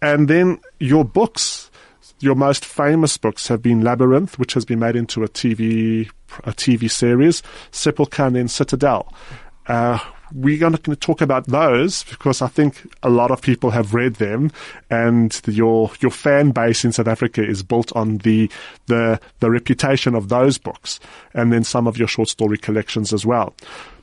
and 0.00 0.28
then 0.28 0.60
your 0.78 1.04
books. 1.04 1.70
Your 2.18 2.36
most 2.36 2.64
famous 2.64 3.16
books 3.16 3.48
have 3.48 3.62
been 3.62 3.82
Labyrinth, 3.82 4.38
which 4.38 4.54
has 4.54 4.64
been 4.64 4.78
made 4.78 4.94
into 4.94 5.24
a 5.24 5.28
TV 5.28 6.08
a 6.44 6.52
TV 6.52 6.88
series, 6.90 7.42
Sepulchre, 7.72 8.24
and 8.24 8.36
then 8.36 8.48
Citadel. 8.48 9.12
Uh, 9.66 9.98
we're 10.34 10.70
not 10.70 10.82
going 10.82 10.96
to 10.96 11.00
talk 11.00 11.20
about 11.20 11.46
those 11.46 12.04
because 12.04 12.42
I 12.42 12.48
think 12.48 12.82
a 13.02 13.10
lot 13.10 13.30
of 13.30 13.42
people 13.42 13.70
have 13.70 13.94
read 13.94 14.16
them, 14.16 14.50
and 14.90 15.32
the, 15.32 15.52
your 15.52 15.90
your 16.00 16.10
fan 16.10 16.50
base 16.50 16.84
in 16.84 16.92
South 16.92 17.08
Africa 17.08 17.44
is 17.44 17.62
built 17.62 17.94
on 17.94 18.18
the 18.18 18.50
the 18.86 19.20
the 19.40 19.50
reputation 19.50 20.14
of 20.14 20.28
those 20.28 20.58
books, 20.58 21.00
and 21.34 21.52
then 21.52 21.64
some 21.64 21.86
of 21.86 21.98
your 21.98 22.08
short 22.08 22.28
story 22.28 22.58
collections 22.58 23.12
as 23.12 23.26
well. 23.26 23.54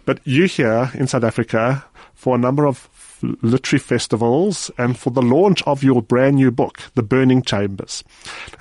But 0.05 0.19
you 0.23 0.45
here 0.45 0.91
in 0.95 1.07
South 1.07 1.23
Africa 1.23 1.85
for 2.19 2.35
a 2.35 2.37
number 2.37 2.67
of 2.67 2.89
literary 3.41 3.79
festivals 3.79 4.69
and 4.77 4.99
for 4.99 5.09
the 5.09 5.21
launch 5.21 5.63
of 5.63 5.85
your 5.85 6.01
brand 6.01 6.35
new 6.35 6.51
book, 6.51 6.81
The 6.95 7.01
Burning 7.01 7.41
Chambers. 7.41 8.03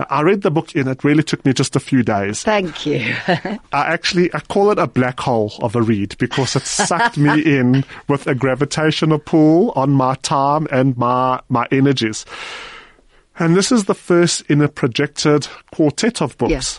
I 0.08 0.20
read 0.20 0.42
the 0.42 0.50
book 0.52 0.76
and 0.76 0.88
it 0.88 1.02
really 1.02 1.24
took 1.24 1.44
me 1.44 1.52
just 1.52 1.74
a 1.74 1.80
few 1.80 2.04
days. 2.04 2.44
Thank 2.44 2.86
you. 2.86 3.16
I 3.26 3.58
actually, 3.72 4.32
I 4.32 4.38
call 4.42 4.70
it 4.70 4.78
a 4.78 4.86
black 4.86 5.18
hole 5.18 5.52
of 5.60 5.74
a 5.74 5.82
read 5.82 6.16
because 6.18 6.54
it 6.54 6.62
sucked 6.62 7.18
me 7.18 7.40
in 7.58 7.84
with 8.06 8.28
a 8.28 8.34
gravitational 8.36 9.18
pull 9.18 9.72
on 9.72 9.90
my 9.90 10.14
time 10.22 10.68
and 10.70 10.96
my, 10.96 11.40
my 11.48 11.66
energies. 11.72 12.24
And 13.40 13.56
this 13.56 13.72
is 13.72 13.86
the 13.86 13.94
first 13.94 14.42
in 14.42 14.62
a 14.62 14.68
projected 14.68 15.48
quartet 15.72 16.22
of 16.22 16.38
books. 16.38 16.78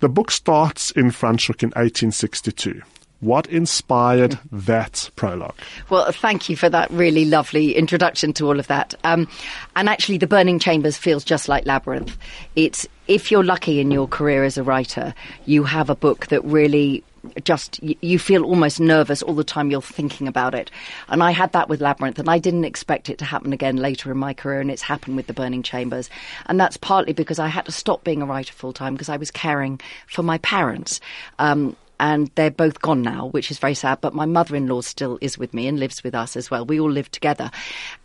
The 0.00 0.08
book 0.08 0.32
starts 0.32 0.90
in 0.90 1.12
Franschhoek 1.12 1.62
in 1.62 1.68
1862. 1.70 2.82
What 3.20 3.48
inspired 3.48 4.38
that 4.52 5.10
prologue? 5.16 5.56
Well, 5.90 6.12
thank 6.12 6.48
you 6.48 6.56
for 6.56 6.68
that 6.68 6.88
really 6.90 7.24
lovely 7.24 7.74
introduction 7.74 8.32
to 8.34 8.46
all 8.46 8.60
of 8.60 8.68
that. 8.68 8.94
Um, 9.02 9.28
and 9.74 9.88
actually, 9.88 10.18
The 10.18 10.28
Burning 10.28 10.60
Chambers 10.60 10.96
feels 10.96 11.24
just 11.24 11.48
like 11.48 11.66
Labyrinth. 11.66 12.16
It's 12.54 12.86
if 13.08 13.30
you're 13.30 13.42
lucky 13.42 13.80
in 13.80 13.90
your 13.90 14.06
career 14.06 14.44
as 14.44 14.56
a 14.56 14.62
writer, 14.62 15.14
you 15.46 15.64
have 15.64 15.90
a 15.90 15.96
book 15.96 16.28
that 16.28 16.44
really 16.44 17.02
just 17.42 17.82
you 17.82 18.18
feel 18.18 18.44
almost 18.44 18.78
nervous 18.78 19.22
all 19.22 19.34
the 19.34 19.44
time 19.44 19.70
you're 19.70 19.82
thinking 19.82 20.28
about 20.28 20.54
it 20.54 20.70
and 21.08 21.22
i 21.22 21.32
had 21.32 21.52
that 21.52 21.68
with 21.68 21.80
labyrinth 21.80 22.18
and 22.18 22.30
i 22.30 22.38
didn't 22.38 22.64
expect 22.64 23.10
it 23.10 23.18
to 23.18 23.24
happen 23.24 23.52
again 23.52 23.76
later 23.76 24.10
in 24.10 24.16
my 24.16 24.32
career 24.32 24.60
and 24.60 24.70
it's 24.70 24.82
happened 24.82 25.16
with 25.16 25.26
the 25.26 25.32
burning 25.32 25.62
chambers 25.62 26.08
and 26.46 26.60
that's 26.60 26.76
partly 26.76 27.12
because 27.12 27.40
i 27.40 27.48
had 27.48 27.66
to 27.66 27.72
stop 27.72 28.04
being 28.04 28.22
a 28.22 28.26
writer 28.26 28.52
full 28.52 28.72
time 28.72 28.94
because 28.94 29.08
i 29.08 29.16
was 29.16 29.32
caring 29.32 29.80
for 30.06 30.22
my 30.22 30.38
parents 30.38 31.00
um, 31.40 31.76
and 32.00 32.30
they're 32.34 32.50
both 32.50 32.80
gone 32.80 33.02
now, 33.02 33.28
which 33.28 33.50
is 33.50 33.58
very 33.58 33.74
sad. 33.74 34.00
But 34.00 34.14
my 34.14 34.26
mother 34.26 34.56
in 34.56 34.66
law 34.66 34.80
still 34.80 35.18
is 35.20 35.38
with 35.38 35.54
me 35.54 35.66
and 35.66 35.78
lives 35.78 36.02
with 36.04 36.14
us 36.14 36.36
as 36.36 36.50
well. 36.50 36.64
We 36.64 36.80
all 36.80 36.90
live 36.90 37.10
together. 37.10 37.50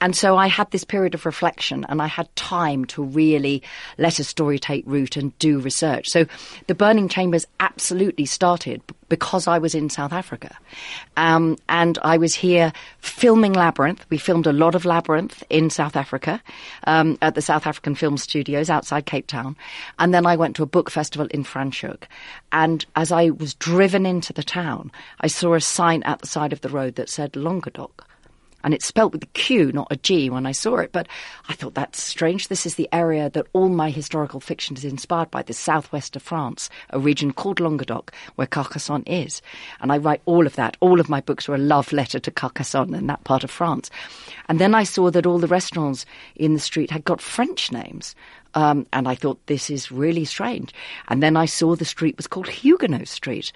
And 0.02 0.16
so 0.16 0.38
I 0.38 0.48
had 0.48 0.72
this 0.72 0.84
period 0.84 1.14
of 1.14 1.26
reflection 1.26 1.86
and 1.90 2.02
I 2.02 2.08
had 2.08 2.34
time 2.36 2.86
to 2.86 3.04
really 3.04 3.62
let 3.98 4.20
a 4.20 4.24
story 4.24 4.60
take 4.60 4.84
root 4.88 5.18
and 5.18 5.38
do 5.40 5.60
research. 5.60 6.10
So 6.10 6.26
the 6.68 6.76
Burning 6.76 7.10
Chambers 7.10 7.46
absolutely 7.60 8.26
started 8.26 8.82
because 9.10 9.48
I 9.48 9.58
was 9.58 9.76
in 9.76 9.90
South 9.90 10.14
Africa. 10.14 10.58
Um, 11.18 11.58
and 11.70 11.98
I 12.02 12.18
was 12.18 12.36
here 12.36 12.74
filming 13.00 13.54
Labyrinth. 13.54 14.06
We 14.10 14.18
filmed 14.18 14.48
a 14.48 14.54
lot 14.54 14.76
of 14.76 14.86
Labyrinth 14.86 15.44
in 15.50 15.70
South 15.70 15.96
Africa 15.96 16.42
um, 16.86 17.18
at 17.22 17.36
the 17.36 17.42
South 17.42 17.68
African 17.68 17.96
Film 17.96 18.18
Studios 18.18 18.70
outside 18.70 19.06
Cape 19.06 19.28
Town. 19.28 19.56
And 20.00 20.14
then 20.14 20.26
I 20.26 20.36
went 20.36 20.56
to 20.58 20.64
a 20.64 20.68
book 20.68 20.90
festival 20.90 21.28
in 21.32 21.44
Franschhoek. 21.44 22.04
And 22.52 22.86
as 22.96 23.12
I 23.12 23.30
was 23.30 23.54
driven 23.54 24.06
into 24.06 24.34
the 24.34 24.44
town, 24.44 24.92
I 25.22 25.28
saw 25.28 25.54
a 25.54 25.62
sign 25.62 26.04
at 26.04 26.20
the 26.20 26.28
side 26.28 26.54
of 26.54 26.62
the 26.62 26.70
road 26.70 26.96
that 26.96 27.10
said 27.10 27.36
Languedoc 27.36 28.08
and 28.64 28.74
it's 28.74 28.86
spelt 28.86 29.14
with 29.14 29.24
a 29.24 29.28
Q, 29.28 29.72
not 29.72 29.88
a 29.92 29.98
G, 29.98 30.30
when 30.30 30.46
I 30.46 30.52
saw 30.52 30.78
it. 30.78 30.92
But 30.92 31.08
I 31.50 31.54
thought 31.54 31.76
that's 31.76 32.02
strange. 32.02 32.48
This 32.48 32.66
is 32.66 32.76
the 32.76 32.90
area 32.92 33.30
that 33.30 33.48
all 33.54 33.70
my 33.70 33.90
historical 33.90 34.40
fiction 34.40 34.76
is 34.78 34.86
inspired 34.86 35.32
by, 35.32 35.44
the 35.44 35.54
southwest 35.54 36.16
of 36.16 36.22
France, 36.22 36.70
a 36.92 37.00
region 37.00 37.34
called 37.34 37.60
Languedoc, 37.60 38.12
where 38.36 38.48
Carcassonne 38.48 39.04
is. 39.06 39.42
And 39.82 39.92
I 39.92 39.98
write 39.98 40.22
all 40.26 40.48
of 40.48 40.56
that. 40.56 40.78
All 40.80 41.00
of 41.00 41.10
my 41.10 41.22
books 41.22 41.50
are 41.50 41.56
a 41.56 41.60
love 41.60 41.92
letter 41.92 42.20
to 42.20 42.32
Carcassonne 42.32 42.94
and 42.94 43.10
that 43.10 43.24
part 43.24 43.44
of 43.44 43.52
France. 43.52 43.90
And 44.48 44.60
then 44.60 44.74
I 44.74 44.84
saw 44.84 45.12
that 45.12 45.26
all 45.26 45.40
the 45.40 45.48
restaurants 45.48 46.06
in 46.36 46.54
the 46.54 46.60
street 46.60 46.92
had 46.92 47.04
got 47.04 47.22
French 47.22 47.72
names. 47.72 48.16
Um, 48.56 48.86
and 48.94 49.08
I 49.08 49.16
thought, 49.16 49.46
this 49.48 49.70
is 49.70 49.92
really 49.92 50.26
strange. 50.26 50.74
And 51.08 51.24
then 51.24 51.36
I 51.36 51.46
saw 51.46 51.76
the 51.76 51.86
street 51.86 52.18
was 52.18 52.28
called 52.28 52.48
Huguenot 52.48 53.08
Street. 53.08 53.52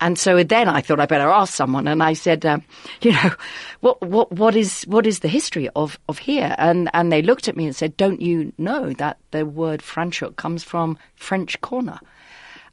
And 0.00 0.18
so 0.18 0.42
then 0.42 0.68
I 0.68 0.80
thought 0.80 1.00
I 1.00 1.06
better 1.06 1.28
ask 1.30 1.54
someone, 1.54 1.88
and 1.88 2.02
I 2.02 2.12
said, 2.12 2.44
um, 2.44 2.62
you 3.00 3.12
know, 3.12 3.32
what 3.80 4.02
what 4.02 4.32
what 4.32 4.56
is 4.56 4.82
what 4.84 5.06
is 5.06 5.20
the 5.20 5.28
history 5.28 5.68
of 5.76 5.98
of 6.08 6.18
here? 6.18 6.54
And 6.58 6.90
and 6.92 7.12
they 7.12 7.22
looked 7.22 7.48
at 7.48 7.56
me 7.56 7.66
and 7.66 7.74
said, 7.74 7.96
don't 7.96 8.20
you 8.20 8.52
know 8.58 8.92
that 8.94 9.18
the 9.30 9.46
word 9.46 9.80
Franschhoek 9.80 10.36
comes 10.36 10.62
from 10.62 10.98
French 11.14 11.60
corner? 11.60 11.98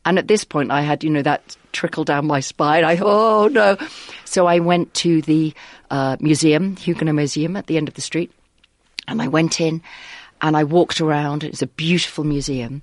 And 0.03 0.17
at 0.17 0.27
this 0.27 0.43
point, 0.43 0.71
I 0.71 0.81
had, 0.81 1.03
you 1.03 1.11
know, 1.11 1.21
that 1.21 1.55
trickle 1.73 2.03
down 2.03 2.25
my 2.25 2.39
spine. 2.39 2.83
I 2.83 2.97
oh 3.01 3.47
no. 3.47 3.77
So 4.25 4.47
I 4.47 4.59
went 4.59 4.93
to 4.95 5.21
the 5.21 5.53
uh, 5.89 6.17
museum, 6.19 6.75
Huguenot 6.75 7.15
Museum, 7.15 7.55
at 7.55 7.67
the 7.67 7.77
end 7.77 7.87
of 7.87 7.93
the 7.93 8.01
street, 8.01 8.31
and 9.07 9.21
I 9.21 9.27
went 9.27 9.61
in 9.61 9.81
and 10.41 10.57
I 10.57 10.63
walked 10.63 11.01
around. 11.01 11.43
It's 11.43 11.61
a 11.61 11.67
beautiful 11.67 12.23
museum 12.23 12.81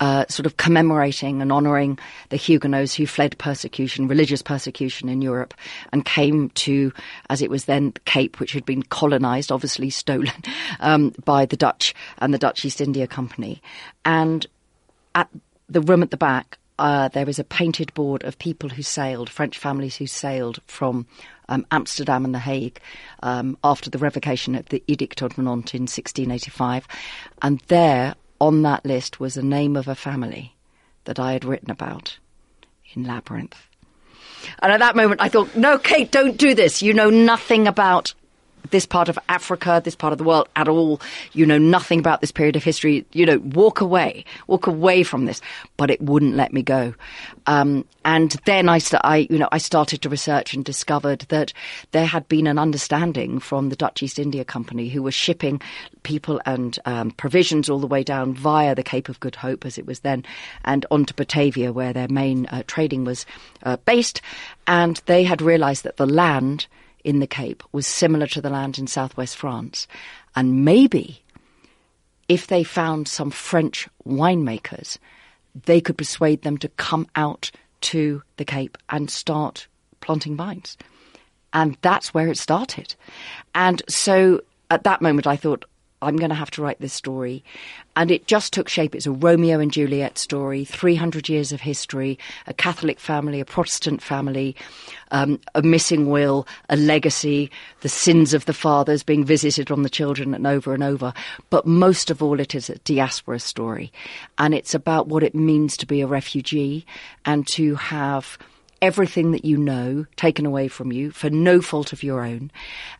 uh, 0.00 0.26
sort 0.28 0.46
of 0.46 0.56
commemorating 0.56 1.40
and 1.40 1.52
honouring 1.52 1.98
the 2.30 2.36
Huguenots 2.36 2.94
who 2.94 3.06
fled 3.06 3.36
persecution, 3.38 4.08
religious 4.08 4.42
persecution 4.42 5.08
in 5.08 5.22
Europe, 5.22 5.54
and 5.92 6.04
came 6.04 6.50
to, 6.50 6.92
as 7.30 7.42
it 7.42 7.50
was 7.50 7.66
then, 7.66 7.90
the 7.90 8.00
Cape, 8.00 8.40
which 8.40 8.52
had 8.52 8.64
been 8.64 8.82
colonised, 8.82 9.52
obviously 9.52 9.90
stolen 9.90 10.32
um, 10.80 11.14
by 11.24 11.46
the 11.46 11.56
Dutch 11.56 11.94
and 12.18 12.34
the 12.34 12.38
Dutch 12.38 12.64
East 12.64 12.80
India 12.80 13.06
Company. 13.06 13.62
And 14.04 14.46
at 15.14 15.28
the 15.68 15.80
room 15.80 16.02
at 16.02 16.10
the 16.10 16.16
back, 16.16 16.58
uh, 16.78 17.08
there 17.08 17.26
was 17.26 17.38
a 17.38 17.44
painted 17.44 17.94
board 17.94 18.24
of 18.24 18.38
people 18.38 18.68
who 18.68 18.82
sailed, 18.82 19.30
French 19.30 19.58
families 19.58 19.96
who 19.96 20.06
sailed 20.06 20.58
from 20.66 21.06
um, 21.48 21.66
Amsterdam 21.70 22.24
and 22.24 22.34
The 22.34 22.40
Hague 22.40 22.80
um, 23.22 23.56
after 23.62 23.90
the 23.90 23.98
revocation 23.98 24.54
of 24.54 24.68
the 24.70 24.82
Edict 24.86 25.22
of 25.22 25.38
Nantes 25.38 25.74
in 25.74 25.82
1685. 25.82 26.88
And 27.42 27.60
there, 27.68 28.14
on 28.44 28.60
that 28.60 28.84
list 28.84 29.18
was 29.18 29.34
the 29.34 29.42
name 29.42 29.74
of 29.74 29.88
a 29.88 29.94
family 29.94 30.54
that 31.04 31.18
I 31.18 31.32
had 31.32 31.46
written 31.46 31.70
about 31.70 32.18
in 32.92 33.04
Labyrinth. 33.04 33.56
And 34.58 34.70
at 34.70 34.80
that 34.80 34.96
moment, 34.96 35.22
I 35.22 35.30
thought, 35.30 35.56
no, 35.56 35.78
Kate, 35.78 36.12
don't 36.12 36.36
do 36.36 36.54
this. 36.54 36.82
You 36.82 36.92
know 36.92 37.08
nothing 37.08 37.66
about 37.66 38.12
this 38.70 38.86
part 38.86 39.08
of 39.08 39.18
Africa, 39.28 39.80
this 39.84 39.94
part 39.94 40.12
of 40.12 40.18
the 40.18 40.24
world 40.24 40.48
at 40.56 40.68
all. 40.68 41.00
You 41.32 41.46
know 41.46 41.58
nothing 41.58 41.98
about 41.98 42.20
this 42.20 42.32
period 42.32 42.56
of 42.56 42.64
history. 42.64 43.04
You 43.12 43.26
know, 43.26 43.38
walk 43.38 43.80
away, 43.80 44.24
walk 44.46 44.66
away 44.66 45.02
from 45.02 45.26
this. 45.26 45.40
But 45.76 45.90
it 45.90 46.00
wouldn't 46.00 46.34
let 46.34 46.52
me 46.52 46.62
go. 46.62 46.94
Um, 47.46 47.84
and 48.04 48.32
then 48.44 48.68
I, 48.68 48.78
st- 48.78 49.00
I, 49.04 49.26
you 49.30 49.38
know, 49.38 49.48
I 49.50 49.58
started 49.58 50.02
to 50.02 50.08
research 50.08 50.54
and 50.54 50.64
discovered 50.64 51.20
that 51.28 51.52
there 51.92 52.06
had 52.06 52.28
been 52.28 52.46
an 52.46 52.58
understanding 52.58 53.38
from 53.38 53.68
the 53.68 53.76
Dutch 53.76 54.02
East 54.02 54.18
India 54.18 54.44
Company, 54.44 54.88
who 54.88 55.02
were 55.02 55.10
shipping 55.10 55.60
people 56.02 56.40
and 56.44 56.78
um, 56.84 57.10
provisions 57.12 57.70
all 57.70 57.78
the 57.78 57.86
way 57.86 58.02
down 58.02 58.34
via 58.34 58.74
the 58.74 58.82
Cape 58.82 59.08
of 59.08 59.20
Good 59.20 59.36
Hope, 59.36 59.64
as 59.64 59.78
it 59.78 59.86
was 59.86 60.00
then, 60.00 60.24
and 60.64 60.84
onto 60.90 61.14
Batavia, 61.14 61.72
where 61.72 61.92
their 61.92 62.08
main 62.08 62.46
uh, 62.46 62.62
trading 62.66 63.04
was 63.04 63.24
uh, 63.62 63.76
based. 63.84 64.20
And 64.66 65.00
they 65.06 65.24
had 65.24 65.42
realised 65.42 65.84
that 65.84 65.96
the 65.96 66.06
land 66.06 66.66
in 67.04 67.20
the 67.20 67.26
Cape 67.26 67.62
was 67.72 67.86
similar 67.86 68.26
to 68.28 68.40
the 68.40 68.50
land 68.50 68.78
in 68.78 68.86
southwest 68.86 69.36
France. 69.36 69.86
And 70.34 70.64
maybe 70.64 71.22
if 72.28 72.46
they 72.46 72.64
found 72.64 73.06
some 73.06 73.30
French 73.30 73.88
winemakers, 74.06 74.98
they 75.66 75.80
could 75.80 75.98
persuade 75.98 76.42
them 76.42 76.58
to 76.58 76.68
come 76.70 77.06
out 77.14 77.50
to 77.82 78.22
the 78.38 78.44
Cape 78.44 78.78
and 78.88 79.10
start 79.10 79.68
planting 80.00 80.36
vines. 80.36 80.76
And 81.52 81.76
that's 81.82 82.12
where 82.12 82.28
it 82.28 82.38
started. 82.38 82.94
And 83.54 83.82
so 83.88 84.40
at 84.70 84.84
that 84.84 85.02
moment, 85.02 85.26
I 85.26 85.36
thought, 85.36 85.64
I'm 86.04 86.16
going 86.16 86.30
to 86.30 86.34
have 86.34 86.50
to 86.52 86.62
write 86.62 86.80
this 86.80 86.92
story. 86.92 87.42
And 87.96 88.10
it 88.10 88.26
just 88.26 88.52
took 88.52 88.68
shape. 88.68 88.94
It's 88.94 89.06
a 89.06 89.12
Romeo 89.12 89.60
and 89.60 89.72
Juliet 89.72 90.18
story, 90.18 90.64
300 90.64 91.28
years 91.28 91.52
of 91.52 91.60
history, 91.60 92.18
a 92.46 92.54
Catholic 92.54 93.00
family, 93.00 93.40
a 93.40 93.44
Protestant 93.44 94.02
family, 94.02 94.56
um, 95.10 95.40
a 95.54 95.62
missing 95.62 96.10
will, 96.10 96.46
a 96.68 96.76
legacy, 96.76 97.50
the 97.80 97.88
sins 97.88 98.34
of 98.34 98.46
the 98.46 98.52
fathers 98.52 99.02
being 99.02 99.24
visited 99.24 99.70
on 99.70 99.82
the 99.82 99.90
children 99.90 100.34
and 100.34 100.46
over 100.46 100.74
and 100.74 100.82
over. 100.82 101.12
But 101.50 101.66
most 101.66 102.10
of 102.10 102.22
all, 102.22 102.40
it 102.40 102.54
is 102.54 102.68
a 102.68 102.78
diaspora 102.78 103.40
story. 103.40 103.92
And 104.38 104.54
it's 104.54 104.74
about 104.74 105.08
what 105.08 105.22
it 105.22 105.34
means 105.34 105.76
to 105.78 105.86
be 105.86 106.00
a 106.00 106.06
refugee 106.06 106.84
and 107.24 107.46
to 107.48 107.76
have 107.76 108.38
everything 108.84 109.30
that 109.30 109.46
you 109.46 109.56
know 109.56 110.04
taken 110.16 110.44
away 110.44 110.68
from 110.68 110.92
you 110.92 111.10
for 111.10 111.30
no 111.30 111.62
fault 111.62 111.92
of 111.92 112.02
your 112.02 112.22
own. 112.22 112.50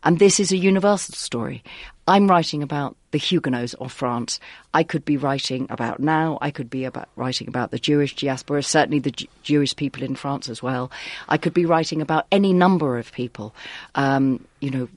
And 0.03 0.17
this 0.17 0.39
is 0.39 0.51
a 0.51 0.57
universal 0.57 1.13
story. 1.13 1.63
I'm 2.07 2.27
writing 2.27 2.61
about 2.61 2.95
the 3.11 3.17
Huguenots 3.17 3.73
of 3.75 3.91
France. 3.91 4.39
I 4.73 4.83
could 4.83 5.05
be 5.05 5.17
writing 5.17 5.65
about 5.71 5.99
now. 5.99 6.37
I 6.39 6.51
could 6.51 6.69
be 6.69 6.85
about 6.85 7.09
writing 7.15 7.47
about 7.47 7.71
the 7.71 7.79
Jewish 7.79 8.15
diaspora, 8.15 8.61
certainly 8.61 8.99
the 8.99 9.27
Jewish 9.41 9.75
people 9.75 10.03
in 10.03 10.15
France 10.15 10.47
as 10.47 10.61
well. 10.61 10.91
I 11.29 11.37
could 11.37 11.53
be 11.53 11.65
writing 11.65 12.01
about 12.01 12.27
any 12.31 12.53
number 12.53 12.99
of 12.99 13.11
people, 13.11 13.55
um, 13.95 14.45
you 14.59 14.69
know, 14.69 14.87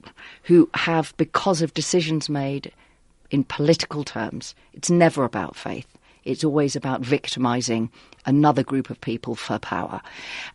who 0.43 0.69
have, 0.75 1.15
because 1.17 1.63
of 1.63 1.73
decisions 1.73 2.29
made 2.29 2.71
in 3.31 3.43
political 3.43 4.03
terms, 4.03 4.53
it's 4.73 4.89
never 4.89 5.23
about 5.23 5.55
faith. 5.55 5.87
It's 6.25 6.43
always 6.43 6.75
about 6.75 7.01
victimizing 7.01 7.89
another 8.25 8.63
group 8.63 8.89
of 8.89 9.01
people 9.01 9.33
for 9.35 9.57
power. 9.57 10.01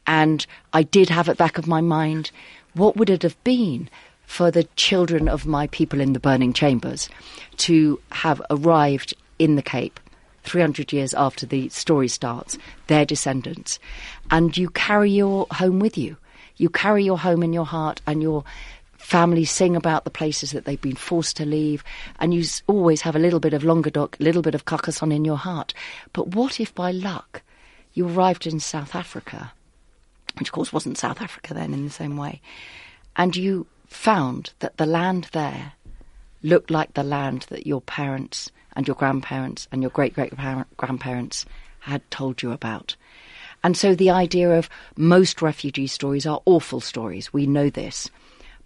And 0.07 0.47
I 0.73 0.85
did 0.85 1.09
have 1.09 1.29
at 1.29 1.37
back 1.37 1.59
of 1.59 1.67
my 1.67 1.81
mind, 1.81 2.31
what 2.75 2.97
would 2.97 3.11
it 3.11 3.23
have 3.23 3.43
been 3.43 3.89
for 4.27 4.51
the 4.51 4.65
children 4.77 5.29
of 5.29 5.47
my 5.47 5.67
people 5.69 6.01
in 6.01 6.13
the 6.13 6.21
burning 6.21 6.53
chambers 6.53 7.09
to 7.59 8.01
have 8.11 8.43
arrived 8.51 9.15
in 9.39 9.57
the 9.57 9.63
Cape 9.63 10.01
300 10.45 10.93
years 10.93 11.15
after 11.15 11.47
the 11.47 11.69
story 11.71 12.09
starts, 12.09 12.59
their 12.87 13.05
descendants. 13.05 13.79
And 14.31 14.57
you 14.57 14.71
carry 14.71 15.11
your 15.11 15.47
home 15.51 15.79
with 15.79 15.97
you. 15.97 16.17
You 16.57 16.69
carry 16.69 17.05
your 17.05 17.19
home 17.19 17.43
in 17.43 17.53
your 17.53 17.67
heart 17.67 18.01
and 18.07 18.23
your 18.23 18.45
families 19.05 19.51
sing 19.51 19.77
about 19.77 20.05
the 20.05 20.11
places 20.11 20.53
that 20.53 20.65
they've 20.65 20.81
been 20.81 20.97
forced 20.97 21.37
to 21.37 21.45
leave, 21.45 21.85
and 22.19 22.33
you 22.33 22.43
always 22.67 23.03
have 23.03 23.15
a 23.15 23.19
little 23.19 23.41
bit 23.41 23.53
of 23.53 23.63
Languedoc, 23.63 24.19
a 24.19 24.23
little 24.23 24.41
bit 24.41 24.55
of 24.55 24.65
Carcassonne 24.65 25.13
in 25.13 25.27
your 25.27 25.37
heart. 25.37 25.75
But 26.15 26.29
what 26.29 26.59
if 26.59 26.75
by 26.75 26.91
luck 26.91 27.43
you 27.93 28.09
arrived 28.09 28.47
in 28.47 28.61
South 28.61 28.95
Africa, 28.95 29.53
which 30.39 30.49
of 30.49 30.53
course 30.53 30.73
wasn't 30.73 30.97
South 30.97 31.21
Africa 31.21 31.53
then 31.53 31.75
in 31.75 31.85
the 31.85 31.91
same 31.91 32.17
way, 32.17 32.41
and 33.15 33.37
you 33.37 33.67
found 33.95 34.53
that 34.59 34.77
the 34.77 34.87
land 34.87 35.29
there 35.33 35.73
looked 36.43 36.71
like 36.71 36.95
the 36.95 37.03
land 37.03 37.47
that 37.49 37.67
your 37.67 37.81
parents 37.81 38.51
and 38.77 38.87
your 38.87 38.97
grandparents 38.97 39.69
and 39.73 39.83
your 39.83 39.91
great 39.91 40.15
great 40.15 40.35
grandparents 40.77 41.47
had 41.81 42.09
told 42.11 42.43
you 42.43 42.53
about. 42.53 42.97
And 43.63 43.77
so 43.77 43.95
the 43.95 44.11
idea 44.11 44.59
of 44.59 44.69
most 44.97 45.41
refugee 45.41 45.87
stories 45.87 46.27
are 46.27 46.43
awful 46.45 46.81
stories. 46.81 47.33
We 47.33 47.47
know 47.47 47.71
this 47.71 48.11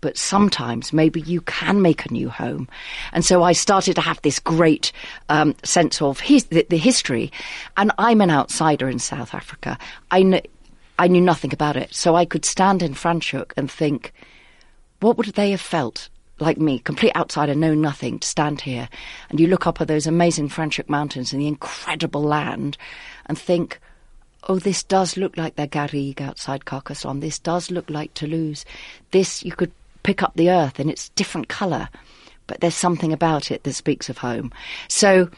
but 0.00 0.16
sometimes 0.16 0.92
maybe 0.92 1.20
you 1.20 1.40
can 1.42 1.82
make 1.82 2.06
a 2.06 2.12
new 2.12 2.28
home. 2.28 2.68
And 3.12 3.24
so 3.24 3.42
I 3.42 3.52
started 3.52 3.94
to 3.96 4.00
have 4.00 4.22
this 4.22 4.38
great 4.38 4.92
um, 5.28 5.54
sense 5.64 6.00
of 6.00 6.20
his, 6.20 6.44
the, 6.44 6.66
the, 6.68 6.76
history. 6.76 7.32
And 7.76 7.90
I'm 7.98 8.20
an 8.20 8.30
outsider 8.30 8.88
in 8.88 8.98
South 8.98 9.34
Africa. 9.34 9.78
I, 10.10 10.22
kn- 10.22 10.46
I 10.98 11.08
knew 11.08 11.20
nothing 11.20 11.52
about 11.52 11.76
it. 11.76 11.92
So 11.94 12.14
I 12.14 12.24
could 12.24 12.44
stand 12.44 12.82
in 12.82 12.94
Franschhoek 12.94 13.52
and 13.56 13.70
think, 13.70 14.12
what 15.00 15.16
would 15.16 15.26
they 15.28 15.50
have 15.50 15.60
felt 15.60 16.08
like 16.40 16.58
me, 16.58 16.78
complete 16.78 17.14
outsider, 17.16 17.54
know 17.54 17.74
nothing, 17.74 18.18
to 18.18 18.28
stand 18.28 18.60
here 18.60 18.88
and 19.30 19.40
you 19.40 19.46
look 19.46 19.66
up 19.66 19.80
at 19.80 19.88
those 19.88 20.06
amazing 20.06 20.48
Franschhoek 20.48 20.88
Mountains 20.88 21.32
and 21.32 21.42
the 21.42 21.48
incredible 21.48 22.22
land 22.22 22.76
and 23.26 23.38
think, 23.38 23.80
oh, 24.48 24.58
this 24.58 24.82
does 24.82 25.16
look 25.16 25.36
like 25.36 25.56
the 25.56 25.66
Garrigue 25.66 26.20
outside 26.20 26.64
Carcassonne. 26.64 27.20
This 27.20 27.38
does 27.38 27.70
look 27.70 27.90
like 27.90 28.14
Toulouse. 28.14 28.64
This, 29.10 29.44
you 29.44 29.52
could 29.52 29.72
pick 30.02 30.22
up 30.22 30.32
the 30.34 30.50
earth 30.50 30.78
and 30.78 30.90
it's 30.90 31.08
different 31.10 31.48
colour, 31.48 31.88
but 32.46 32.60
there's 32.60 32.74
something 32.74 33.12
about 33.12 33.50
it 33.50 33.64
that 33.64 33.74
speaks 33.74 34.08
of 34.08 34.18
home. 34.18 34.52
So 34.88 35.28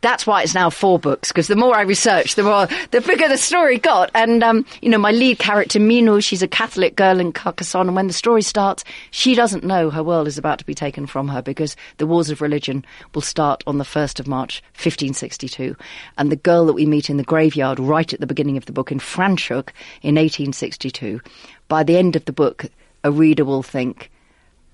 that's 0.00 0.26
why 0.26 0.42
it's 0.42 0.54
now 0.54 0.70
four 0.70 0.98
books 0.98 1.28
because 1.28 1.46
the 1.46 1.56
more 1.56 1.76
I 1.76 1.82
researched, 1.82 2.36
the 2.36 2.42
more 2.42 2.66
the 2.90 3.00
bigger 3.00 3.28
the 3.28 3.36
story 3.36 3.78
got. 3.78 4.10
And 4.14 4.42
um, 4.42 4.64
you 4.80 4.88
know, 4.88 4.98
my 4.98 5.10
lead 5.10 5.38
character 5.38 5.78
Minou, 5.78 6.22
she's 6.22 6.42
a 6.42 6.48
Catholic 6.48 6.96
girl 6.96 7.20
in 7.20 7.32
Carcassonne, 7.32 7.88
and 7.88 7.96
when 7.96 8.06
the 8.06 8.12
story 8.12 8.42
starts, 8.42 8.84
she 9.10 9.34
doesn't 9.34 9.64
know 9.64 9.90
her 9.90 10.02
world 10.02 10.26
is 10.26 10.38
about 10.38 10.58
to 10.58 10.66
be 10.66 10.74
taken 10.74 11.06
from 11.06 11.28
her 11.28 11.42
because 11.42 11.76
the 11.98 12.06
wars 12.06 12.30
of 12.30 12.40
religion 12.40 12.84
will 13.14 13.22
start 13.22 13.62
on 13.66 13.78
the 13.78 13.84
first 13.84 14.20
of 14.20 14.26
March, 14.26 14.62
1562, 14.74 15.76
and 16.18 16.30
the 16.30 16.36
girl 16.36 16.66
that 16.66 16.72
we 16.72 16.86
meet 16.86 17.10
in 17.10 17.16
the 17.16 17.24
graveyard 17.24 17.78
right 17.78 18.12
at 18.12 18.20
the 18.20 18.26
beginning 18.26 18.56
of 18.56 18.66
the 18.66 18.72
book 18.72 18.90
in 18.90 18.98
Franschhoek 18.98 19.70
in 20.02 20.14
1862. 20.14 21.20
By 21.68 21.82
the 21.82 21.96
end 21.96 22.16
of 22.16 22.24
the 22.24 22.32
book, 22.32 22.66
a 23.04 23.10
reader 23.10 23.44
will 23.44 23.62
think, 23.62 24.10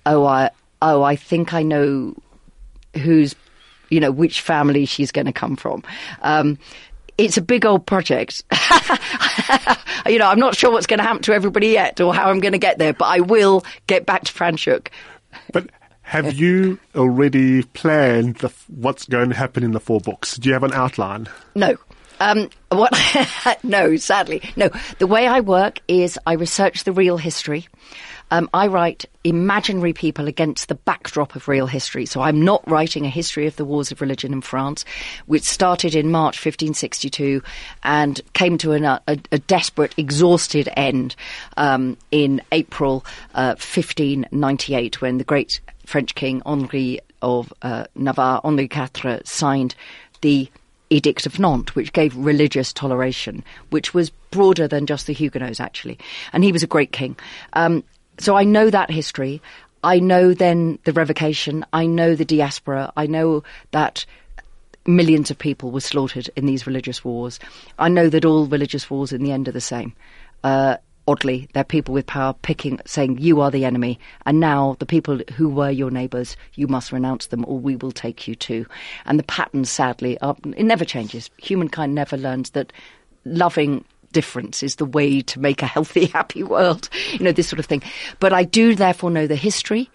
oh, 0.04 0.24
I, 0.24 0.50
oh, 0.82 1.02
I 1.02 1.16
think 1.16 1.52
I 1.52 1.62
know 1.62 2.14
who's, 2.94 3.34
you 3.90 4.00
know, 4.00 4.10
which 4.10 4.40
family 4.40 4.84
she's 4.84 5.12
going 5.12 5.26
to 5.26 5.32
come 5.32 5.56
from. 5.56 5.82
Um, 6.22 6.58
it's 7.18 7.36
a 7.36 7.42
big 7.42 7.64
old 7.64 7.86
project. 7.86 8.42
you 10.06 10.18
know, 10.18 10.28
I'm 10.28 10.38
not 10.38 10.54
sure 10.54 10.70
what's 10.70 10.86
going 10.86 10.98
to 10.98 11.04
happen 11.04 11.22
to 11.22 11.32
everybody 11.32 11.68
yet 11.68 12.00
or 12.00 12.14
how 12.14 12.30
I'm 12.30 12.40
going 12.40 12.52
to 12.52 12.58
get 12.58 12.78
there, 12.78 12.92
but 12.92 13.06
I 13.06 13.20
will 13.20 13.64
get 13.86 14.04
back 14.04 14.24
to 14.24 14.32
Franschhoek. 14.32 14.88
But 15.52 15.70
have 16.02 16.34
you 16.34 16.78
already 16.94 17.62
planned 17.62 18.36
the, 18.36 18.52
what's 18.68 19.06
going 19.06 19.30
to 19.30 19.34
happen 19.34 19.64
in 19.64 19.72
the 19.72 19.80
four 19.80 20.00
books? 20.00 20.36
Do 20.36 20.48
you 20.48 20.52
have 20.52 20.62
an 20.62 20.72
outline? 20.72 21.28
No. 21.54 21.76
Um, 22.20 22.48
what? 22.70 22.92
no, 23.62 23.96
sadly, 23.96 24.42
no. 24.56 24.70
The 24.98 25.06
way 25.06 25.26
I 25.26 25.40
work 25.40 25.80
is 25.88 26.18
I 26.26 26.34
research 26.34 26.84
the 26.84 26.92
real 26.92 27.16
history. 27.16 27.66
Um, 28.30 28.48
I 28.52 28.66
write 28.66 29.04
imaginary 29.24 29.92
people 29.92 30.26
against 30.26 30.68
the 30.68 30.74
backdrop 30.74 31.36
of 31.36 31.48
real 31.48 31.66
history. 31.66 32.06
So 32.06 32.20
I'm 32.22 32.42
not 32.42 32.68
writing 32.68 33.04
a 33.04 33.10
history 33.10 33.46
of 33.46 33.56
the 33.56 33.64
wars 33.64 33.92
of 33.92 34.00
religion 34.00 34.32
in 34.32 34.40
France, 34.40 34.84
which 35.26 35.44
started 35.44 35.94
in 35.94 36.10
March 36.10 36.36
1562 36.36 37.42
and 37.82 38.20
came 38.32 38.58
to 38.58 38.72
an, 38.72 38.84
a, 38.84 39.00
a, 39.06 39.38
desperate, 39.38 39.94
exhausted 39.96 40.68
end 40.76 41.14
um, 41.56 41.96
in 42.10 42.42
April 42.52 43.04
uh, 43.34 43.54
1598 43.54 45.00
when 45.00 45.18
the 45.18 45.24
great 45.24 45.60
French 45.84 46.14
king 46.14 46.42
Henri 46.44 47.00
of 47.22 47.52
uh, 47.62 47.84
Navarre, 47.94 48.40
Henri 48.44 48.64
IV, 48.64 49.22
signed 49.24 49.74
the 50.20 50.48
Edict 50.90 51.26
of 51.26 51.38
Nantes, 51.38 51.74
which 51.74 51.92
gave 51.92 52.16
religious 52.16 52.72
toleration, 52.72 53.42
which 53.70 53.92
was 53.92 54.10
broader 54.30 54.68
than 54.68 54.86
just 54.86 55.06
the 55.06 55.12
Huguenots, 55.12 55.58
actually. 55.58 55.98
And 56.32 56.44
he 56.44 56.52
was 56.52 56.62
a 56.62 56.68
great 56.68 56.92
king. 56.92 57.16
Um, 57.54 57.82
so 58.18 58.36
I 58.36 58.44
know 58.44 58.70
that 58.70 58.90
history. 58.90 59.42
I 59.84 59.98
know 59.98 60.34
then 60.34 60.78
the 60.84 60.92
revocation. 60.92 61.64
I 61.72 61.86
know 61.86 62.14
the 62.14 62.24
diaspora. 62.24 62.92
I 62.96 63.06
know 63.06 63.44
that 63.70 64.04
millions 64.86 65.30
of 65.30 65.38
people 65.38 65.70
were 65.70 65.80
slaughtered 65.80 66.30
in 66.36 66.46
these 66.46 66.66
religious 66.66 67.04
wars. 67.04 67.38
I 67.78 67.88
know 67.88 68.08
that 68.08 68.24
all 68.24 68.46
religious 68.46 68.88
wars 68.90 69.12
in 69.12 69.22
the 69.22 69.32
end 69.32 69.48
are 69.48 69.52
the 69.52 69.60
same. 69.60 69.94
Uh, 70.42 70.76
oddly, 71.08 71.48
they're 71.52 71.64
people 71.64 71.94
with 71.94 72.06
power 72.06 72.34
picking, 72.42 72.80
saying, 72.86 73.18
you 73.18 73.40
are 73.40 73.50
the 73.50 73.64
enemy. 73.64 73.98
And 74.24 74.40
now 74.40 74.76
the 74.78 74.86
people 74.86 75.20
who 75.34 75.48
were 75.48 75.70
your 75.70 75.90
neighbours, 75.90 76.36
you 76.54 76.66
must 76.66 76.92
renounce 76.92 77.26
them 77.26 77.44
or 77.46 77.58
we 77.58 77.76
will 77.76 77.92
take 77.92 78.26
you 78.26 78.34
too. 78.34 78.66
And 79.04 79.18
the 79.18 79.24
pattern, 79.24 79.64
sadly, 79.64 80.18
are, 80.20 80.36
it 80.56 80.64
never 80.64 80.84
changes. 80.84 81.30
Humankind 81.38 81.94
never 81.94 82.16
learns 82.16 82.50
that 82.50 82.72
loving 83.24 83.84
difference 84.12 84.62
is 84.62 84.76
the 84.76 84.84
way 84.84 85.20
to 85.22 85.40
make 85.40 85.62
a 85.62 85.66
healthy, 85.66 86.06
happy 86.14 86.42
world. 86.42 86.88
You 87.12 87.20
know, 87.20 87.32
this 87.32 87.48
sort 87.48 87.60
of 87.60 87.66
thing. 87.66 87.82
But 88.20 88.32
I 88.32 88.44
do 88.44 88.74
therefore 88.74 89.10
know 89.10 89.26
the 89.26 89.36
history 89.36 89.90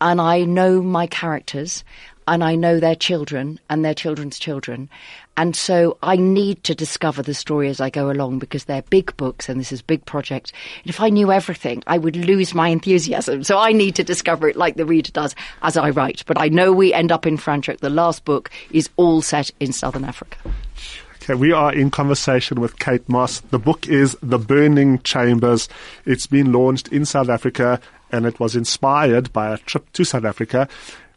and 0.00 0.20
I 0.20 0.42
know 0.42 0.82
my 0.82 1.06
characters 1.06 1.84
and 2.26 2.42
I 2.42 2.54
know 2.54 2.80
their 2.80 2.94
children 2.94 3.60
and 3.68 3.84
their 3.84 3.94
children's 3.94 4.38
children. 4.38 4.88
And 5.36 5.54
so 5.54 5.98
I 6.02 6.16
need 6.16 6.62
to 6.64 6.74
discover 6.74 7.22
the 7.22 7.34
story 7.34 7.68
as 7.68 7.80
I 7.80 7.90
go 7.90 8.10
along 8.10 8.38
because 8.38 8.64
they're 8.64 8.82
big 8.82 9.16
books 9.16 9.48
and 9.48 9.60
this 9.60 9.72
is 9.72 9.82
big 9.82 10.04
project. 10.06 10.52
And 10.82 10.90
if 10.90 11.00
I 11.00 11.10
knew 11.10 11.32
everything, 11.32 11.82
I 11.86 11.98
would 11.98 12.16
lose 12.16 12.54
my 12.54 12.68
enthusiasm. 12.68 13.44
So 13.44 13.58
I 13.58 13.72
need 13.72 13.94
to 13.96 14.04
discover 14.04 14.48
it 14.48 14.56
like 14.56 14.76
the 14.76 14.86
reader 14.86 15.10
does 15.10 15.34
as 15.62 15.76
I 15.76 15.90
write. 15.90 16.24
But 16.26 16.40
I 16.40 16.48
know 16.48 16.72
we 16.72 16.94
end 16.94 17.12
up 17.12 17.26
in 17.26 17.36
Franschhoek. 17.36 17.80
The 17.80 17.90
last 17.90 18.24
book 18.24 18.50
is 18.70 18.88
all 18.96 19.20
set 19.20 19.50
in 19.60 19.72
Southern 19.72 20.04
Africa. 20.04 20.38
Okay, 21.24 21.32
we 21.32 21.52
are 21.52 21.72
in 21.72 21.90
conversation 21.90 22.60
with 22.60 22.78
Kate 22.78 23.08
Mosse. 23.08 23.40
The 23.40 23.58
book 23.58 23.88
is 23.88 24.14
The 24.22 24.38
Burning 24.38 24.98
Chambers. 25.04 25.70
It's 26.04 26.26
been 26.26 26.52
launched 26.52 26.88
in 26.88 27.06
South 27.06 27.30
Africa 27.30 27.80
and 28.12 28.26
it 28.26 28.38
was 28.38 28.54
inspired 28.54 29.32
by 29.32 29.54
a 29.54 29.56
trip 29.56 29.90
to 29.92 30.04
South 30.04 30.26
Africa. 30.26 30.68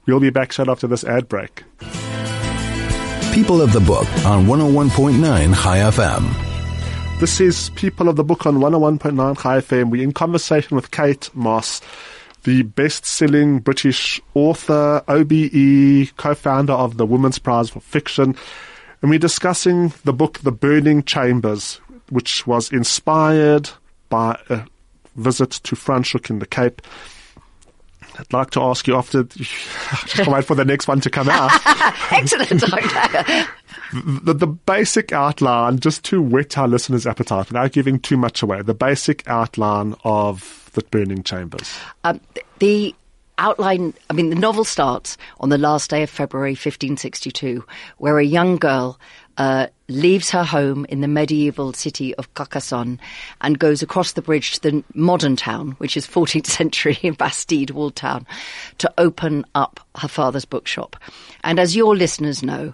We'll 0.05 0.21
be 0.21 0.29
back 0.29 0.53
short 0.53 0.69
after 0.69 0.87
this 0.87 1.03
ad 1.03 1.27
break. 1.27 1.65
People 3.33 3.61
of 3.61 3.73
the 3.73 3.83
Book 3.85 4.07
on 4.25 4.45
101.9 4.45 5.53
High 5.53 5.79
FM. 5.79 7.19
This 7.19 7.41
is 7.41 7.69
People 7.71 8.07
of 8.07 8.15
the 8.15 8.23
Book 8.23 8.45
on 8.45 8.59
101.9 8.59 9.37
High 9.37 9.59
FM. 9.59 9.89
We're 9.89 10.03
in 10.03 10.13
conversation 10.13 10.77
with 10.77 10.89
Kate 10.89 11.29
Mosse. 11.33 11.81
the 12.45 12.61
best-selling 12.61 13.59
British 13.59 14.21
author, 14.33 15.03
OBE, 15.09 16.15
co-founder 16.15 16.71
of 16.71 16.95
the 16.95 17.05
Women's 17.05 17.39
Prize 17.39 17.69
for 17.69 17.81
Fiction, 17.81 18.37
and 19.01 19.09
we're 19.09 19.19
discussing 19.19 19.93
the 20.05 20.13
book 20.13 20.39
The 20.39 20.51
Burning 20.51 21.03
Chambers, 21.03 21.79
which 22.09 22.47
was 22.47 22.71
inspired 22.71 23.69
by 24.09 24.39
a 24.49 24.63
visit 25.15 25.51
to 25.51 25.75
Franschhoek 25.75 26.29
in 26.29 26.39
the 26.39 26.45
Cape. 26.45 26.81
I'd 28.19 28.33
like 28.33 28.49
to 28.51 28.61
ask 28.61 28.87
you 28.87 28.95
after, 28.95 29.23
can't 30.07 30.29
wait 30.29 30.45
for 30.45 30.55
the 30.55 30.65
next 30.65 30.87
one 30.87 30.99
to 31.01 31.09
come 31.09 31.29
out. 31.29 31.51
Excellent. 32.11 32.61
the, 34.23 34.33
the 34.33 34.47
basic 34.47 35.11
outline, 35.11 35.79
just 35.79 36.03
to 36.05 36.21
whet 36.21 36.57
our 36.57 36.67
listeners' 36.67 37.05
appetite 37.05 37.49
without 37.49 37.71
giving 37.73 37.99
too 37.99 38.17
much 38.17 38.41
away, 38.41 38.61
the 38.63 38.73
basic 38.73 39.27
outline 39.27 39.95
of 40.03 40.71
the 40.73 40.81
Burning 40.83 41.21
Chambers. 41.21 41.77
Um, 42.03 42.19
the 42.57 42.95
outline, 43.37 43.93
I 44.09 44.13
mean, 44.13 44.29
the 44.29 44.35
novel 44.35 44.63
starts 44.63 45.17
on 45.39 45.49
the 45.49 45.57
last 45.57 45.89
day 45.89 46.03
of 46.03 46.09
February 46.09 46.51
1562, 46.51 47.63
where 47.97 48.19
a 48.19 48.25
young 48.25 48.57
girl 48.57 48.99
uh, 49.37 49.67
leaves 49.87 50.31
her 50.31 50.43
home 50.43 50.85
in 50.89 51.01
the 51.01 51.07
medieval 51.07 51.73
city 51.73 52.15
of 52.15 52.33
Carcassonne 52.33 52.99
and 53.41 53.59
goes 53.59 53.81
across 53.81 54.13
the 54.13 54.21
bridge 54.21 54.53
to 54.53 54.61
the 54.61 54.83
modern 54.93 55.35
town, 55.35 55.71
which 55.73 55.95
is 55.95 56.07
14th 56.07 56.47
century 56.57 56.97
Bastide 57.17 57.71
walled 57.71 57.95
town, 57.95 58.25
to 58.79 58.91
open 58.97 59.45
up 59.55 59.79
her 59.97 60.07
father's 60.07 60.45
bookshop. 60.45 60.95
And 61.43 61.59
as 61.59 61.75
your 61.75 61.95
listeners 61.95 62.43
know, 62.43 62.73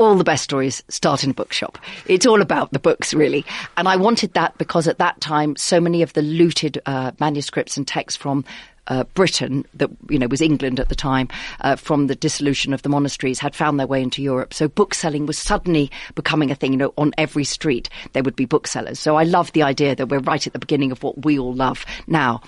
all 0.00 0.14
the 0.16 0.24
best 0.24 0.42
stories 0.42 0.82
start 0.88 1.22
in 1.24 1.30
a 1.30 1.34
bookshop. 1.34 1.76
It's 2.06 2.24
all 2.24 2.40
about 2.40 2.72
the 2.72 2.78
books, 2.78 3.12
really. 3.12 3.44
And 3.76 3.86
I 3.86 3.96
wanted 3.96 4.32
that 4.32 4.56
because 4.56 4.88
at 4.88 4.96
that 4.96 5.20
time, 5.20 5.56
so 5.56 5.78
many 5.78 6.00
of 6.00 6.14
the 6.14 6.22
looted 6.22 6.80
uh, 6.86 7.12
manuscripts 7.20 7.76
and 7.76 7.86
texts 7.86 8.16
from 8.16 8.46
uh, 8.88 9.04
Britain, 9.14 9.64
that 9.74 9.90
you 10.08 10.18
know 10.18 10.28
was 10.28 10.40
England 10.40 10.80
at 10.80 10.88
the 10.88 10.94
time, 10.94 11.28
uh, 11.60 11.76
from 11.76 12.06
the 12.06 12.14
dissolution 12.14 12.72
of 12.72 12.82
the 12.82 12.88
monasteries, 12.88 13.38
had 13.38 13.54
found 13.54 13.78
their 13.78 13.86
way 13.86 14.02
into 14.02 14.22
Europe. 14.22 14.54
So 14.54 14.68
bookselling 14.68 15.26
was 15.26 15.38
suddenly 15.38 15.90
becoming 16.14 16.50
a 16.50 16.54
thing. 16.54 16.72
You 16.72 16.78
know, 16.78 16.94
on 16.96 17.12
every 17.18 17.44
street 17.44 17.88
there 18.12 18.22
would 18.22 18.36
be 18.36 18.44
booksellers. 18.44 18.98
So 18.98 19.16
I 19.16 19.24
love 19.24 19.52
the 19.52 19.62
idea 19.62 19.94
that 19.94 20.08
we're 20.08 20.20
right 20.20 20.46
at 20.46 20.52
the 20.52 20.58
beginning 20.58 20.92
of 20.92 21.02
what 21.02 21.24
we 21.24 21.38
all 21.38 21.54
love 21.54 21.84
now. 22.06 22.42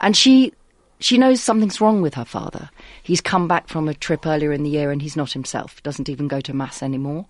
And 0.00 0.16
she 0.16 0.52
she 0.98 1.18
knows 1.18 1.42
something's 1.42 1.80
wrong 1.80 2.00
with 2.00 2.14
her 2.14 2.24
father. 2.24 2.70
He's 3.02 3.20
come 3.20 3.48
back 3.48 3.68
from 3.68 3.88
a 3.88 3.94
trip 3.94 4.26
earlier 4.26 4.52
in 4.52 4.62
the 4.62 4.70
year 4.70 4.90
and 4.90 5.02
he's 5.02 5.16
not 5.16 5.32
himself, 5.32 5.82
doesn't 5.82 6.08
even 6.08 6.28
go 6.28 6.40
to 6.40 6.54
Mass 6.54 6.82
anymore. 6.82 7.26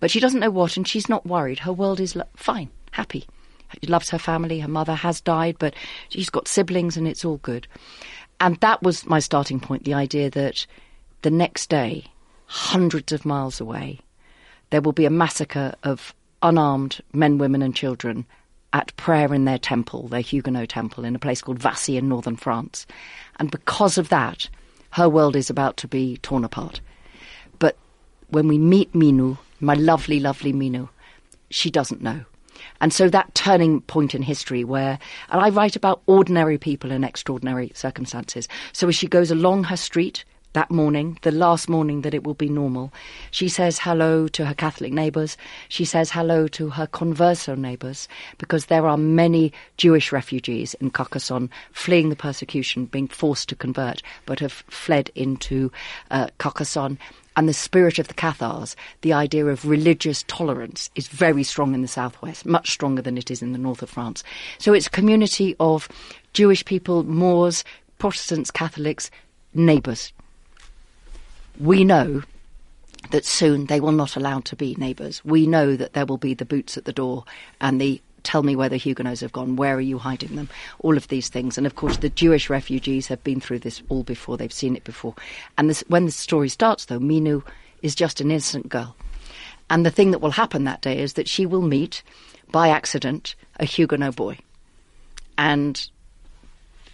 But 0.00 0.10
she 0.10 0.20
doesn't 0.20 0.40
know 0.40 0.50
what 0.50 0.76
and 0.76 0.86
she's 0.86 1.08
not 1.08 1.26
worried. 1.26 1.60
Her 1.60 1.72
world 1.72 2.00
is 2.00 2.16
fine, 2.36 2.70
happy. 2.92 3.26
Loves 3.86 4.10
her 4.10 4.18
family. 4.18 4.60
Her 4.60 4.68
mother 4.68 4.94
has 4.94 5.20
died, 5.20 5.56
but 5.58 5.74
she's 6.08 6.30
got 6.30 6.48
siblings 6.48 6.96
and 6.96 7.06
it's 7.06 7.24
all 7.24 7.38
good. 7.38 7.66
And 8.40 8.56
that 8.56 8.82
was 8.82 9.06
my 9.06 9.18
starting 9.18 9.60
point 9.60 9.84
the 9.84 9.94
idea 9.94 10.30
that 10.30 10.66
the 11.22 11.30
next 11.30 11.68
day, 11.68 12.04
hundreds 12.46 13.12
of 13.12 13.24
miles 13.24 13.60
away, 13.60 14.00
there 14.70 14.80
will 14.80 14.92
be 14.92 15.06
a 15.06 15.10
massacre 15.10 15.74
of 15.82 16.14
unarmed 16.42 17.00
men, 17.12 17.38
women, 17.38 17.62
and 17.62 17.74
children 17.74 18.26
at 18.72 18.94
prayer 18.96 19.32
in 19.34 19.44
their 19.44 19.58
temple, 19.58 20.08
their 20.08 20.20
Huguenot 20.20 20.68
temple, 20.68 21.04
in 21.04 21.16
a 21.16 21.18
place 21.18 21.40
called 21.40 21.58
Vassy 21.58 21.96
in 21.96 22.08
northern 22.08 22.36
France. 22.36 22.86
And 23.38 23.50
because 23.50 23.98
of 23.98 24.08
that, 24.10 24.48
her 24.90 25.08
world 25.08 25.36
is 25.36 25.50
about 25.50 25.76
to 25.78 25.88
be 25.88 26.18
torn 26.18 26.44
apart. 26.44 26.80
But 27.58 27.76
when 28.28 28.46
we 28.46 28.58
meet 28.58 28.92
Minou, 28.92 29.38
my 29.60 29.74
lovely, 29.74 30.20
lovely 30.20 30.52
Minou, 30.52 30.88
she 31.50 31.70
doesn't 31.70 32.02
know. 32.02 32.24
And 32.80 32.92
so 32.92 33.08
that 33.08 33.34
turning 33.34 33.80
point 33.82 34.14
in 34.14 34.22
history 34.22 34.64
where, 34.64 34.98
and 35.30 35.40
I 35.40 35.50
write 35.50 35.76
about 35.76 36.02
ordinary 36.06 36.58
people 36.58 36.90
in 36.90 37.04
extraordinary 37.04 37.72
circumstances. 37.74 38.48
So 38.72 38.88
as 38.88 38.96
she 38.96 39.06
goes 39.06 39.30
along 39.30 39.64
her 39.64 39.76
street, 39.76 40.24
that 40.54 40.70
morning, 40.70 41.18
the 41.22 41.30
last 41.30 41.68
morning 41.68 42.00
that 42.02 42.14
it 42.14 42.24
will 42.24 42.34
be 42.34 42.48
normal. 42.48 42.92
She 43.30 43.48
says 43.48 43.78
hello 43.78 44.28
to 44.28 44.46
her 44.46 44.54
Catholic 44.54 44.92
neighbours. 44.92 45.36
She 45.68 45.84
says 45.84 46.10
hello 46.10 46.48
to 46.48 46.70
her 46.70 46.86
converso 46.86 47.56
neighbours 47.56 48.08
because 48.38 48.66
there 48.66 48.86
are 48.86 48.96
many 48.96 49.52
Jewish 49.76 50.10
refugees 50.10 50.74
in 50.74 50.90
Carcassonne 50.90 51.50
fleeing 51.72 52.08
the 52.08 52.16
persecution, 52.16 52.86
being 52.86 53.08
forced 53.08 53.48
to 53.50 53.56
convert, 53.56 54.02
but 54.24 54.40
have 54.40 54.64
fled 54.68 55.10
into 55.14 55.70
uh, 56.10 56.28
Carcassonne. 56.38 56.98
And 57.38 57.48
the 57.48 57.54
spirit 57.54 58.00
of 58.00 58.08
the 58.08 58.14
Cathars, 58.14 58.74
the 59.02 59.12
idea 59.12 59.46
of 59.46 59.64
religious 59.64 60.24
tolerance, 60.26 60.90
is 60.96 61.06
very 61.06 61.44
strong 61.44 61.72
in 61.72 61.82
the 61.82 61.88
southwest, 61.88 62.44
much 62.44 62.72
stronger 62.72 63.00
than 63.00 63.16
it 63.16 63.30
is 63.30 63.42
in 63.42 63.52
the 63.52 63.58
north 63.58 63.80
of 63.80 63.88
France. 63.88 64.24
So 64.58 64.72
it's 64.72 64.88
a 64.88 64.90
community 64.90 65.54
of 65.60 65.88
Jewish 66.32 66.64
people, 66.64 67.04
Moors, 67.04 67.62
Protestants, 67.98 68.50
Catholics, 68.50 69.08
neighbours, 69.54 70.12
we 71.60 71.84
know 71.84 72.22
that 73.10 73.24
soon 73.24 73.66
they 73.66 73.80
will 73.80 73.92
not 73.92 74.16
allow 74.16 74.40
to 74.40 74.56
be 74.56 74.74
neighbours. 74.76 75.24
We 75.24 75.46
know 75.46 75.76
that 75.76 75.92
there 75.92 76.06
will 76.06 76.18
be 76.18 76.34
the 76.34 76.44
boots 76.44 76.76
at 76.76 76.84
the 76.84 76.92
door 76.92 77.24
and 77.60 77.80
the 77.80 78.00
tell 78.22 78.42
me 78.42 78.56
where 78.56 78.68
the 78.68 78.76
Huguenots 78.76 79.20
have 79.20 79.32
gone, 79.32 79.56
where 79.56 79.76
are 79.76 79.80
you 79.80 79.98
hiding 79.98 80.36
them, 80.36 80.48
all 80.80 80.96
of 80.96 81.08
these 81.08 81.28
things. 81.28 81.58
And 81.58 81.66
of 81.66 81.74
course, 81.74 81.98
the 81.98 82.08
Jewish 82.08 82.50
refugees 82.50 83.06
have 83.08 83.22
been 83.24 83.40
through 83.40 83.60
this 83.60 83.82
all 83.88 84.02
before, 84.02 84.36
they've 84.36 84.52
seen 84.52 84.76
it 84.76 84.84
before. 84.84 85.14
And 85.56 85.70
this, 85.70 85.84
when 85.88 86.06
the 86.06 86.12
story 86.12 86.48
starts, 86.48 86.86
though, 86.86 87.00
Minou 87.00 87.42
is 87.82 87.94
just 87.94 88.20
an 88.20 88.30
innocent 88.30 88.68
girl. 88.68 88.96
And 89.70 89.84
the 89.84 89.90
thing 89.90 90.10
that 90.12 90.20
will 90.20 90.30
happen 90.30 90.64
that 90.64 90.82
day 90.82 90.98
is 90.98 91.14
that 91.14 91.28
she 91.28 91.46
will 91.46 91.62
meet, 91.62 92.02
by 92.50 92.68
accident, 92.68 93.34
a 93.60 93.64
Huguenot 93.64 94.16
boy. 94.16 94.38
And 95.36 95.88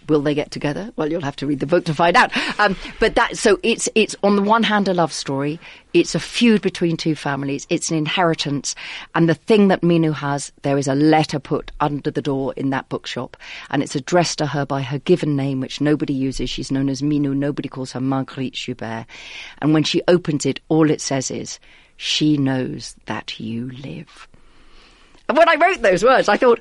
Will 0.07 0.21
they 0.21 0.35
get 0.35 0.51
together? 0.51 0.91
Well, 0.95 1.11
you'll 1.11 1.21
have 1.21 1.35
to 1.37 1.47
read 1.47 1.59
the 1.59 1.65
book 1.65 1.85
to 1.85 1.93
find 1.93 2.15
out. 2.15 2.31
Um, 2.59 2.75
but 2.99 3.15
that 3.15 3.37
so 3.37 3.59
it's 3.63 3.89
it's 3.95 4.15
on 4.23 4.35
the 4.35 4.41
one 4.41 4.63
hand 4.63 4.87
a 4.87 4.93
love 4.93 5.13
story. 5.13 5.59
It's 5.93 6.15
a 6.15 6.19
feud 6.19 6.61
between 6.61 6.97
two 6.97 7.15
families. 7.15 7.65
It's 7.69 7.89
an 7.89 7.97
inheritance, 7.97 8.75
and 9.13 9.29
the 9.29 9.33
thing 9.33 9.69
that 9.69 9.81
Minou 9.81 10.13
has, 10.13 10.51
there 10.63 10.77
is 10.77 10.87
a 10.87 10.95
letter 10.95 11.39
put 11.39 11.71
under 11.79 12.11
the 12.11 12.21
door 12.21 12.53
in 12.57 12.69
that 12.71 12.89
bookshop, 12.89 13.37
and 13.69 13.81
it's 13.81 13.95
addressed 13.95 14.39
to 14.39 14.47
her 14.47 14.65
by 14.65 14.81
her 14.81 14.99
given 14.99 15.35
name, 15.35 15.61
which 15.61 15.81
nobody 15.81 16.13
uses. 16.13 16.49
She's 16.49 16.71
known 16.71 16.89
as 16.89 17.01
Minou. 17.01 17.35
Nobody 17.35 17.69
calls 17.69 17.93
her 17.93 18.01
Marguerite 18.01 18.53
Joubert. 18.53 19.05
And 19.59 19.73
when 19.73 19.83
she 19.83 20.01
opens 20.07 20.45
it, 20.45 20.59
all 20.67 20.89
it 20.89 21.01
says 21.01 21.31
is, 21.31 21.59
"She 21.97 22.37
knows 22.37 22.95
that 23.05 23.39
you 23.39 23.71
live." 23.71 24.27
And 25.27 25.37
when 25.37 25.49
I 25.49 25.55
wrote 25.55 25.81
those 25.81 26.03
words, 26.03 26.29
I 26.29 26.37
thought 26.37 26.59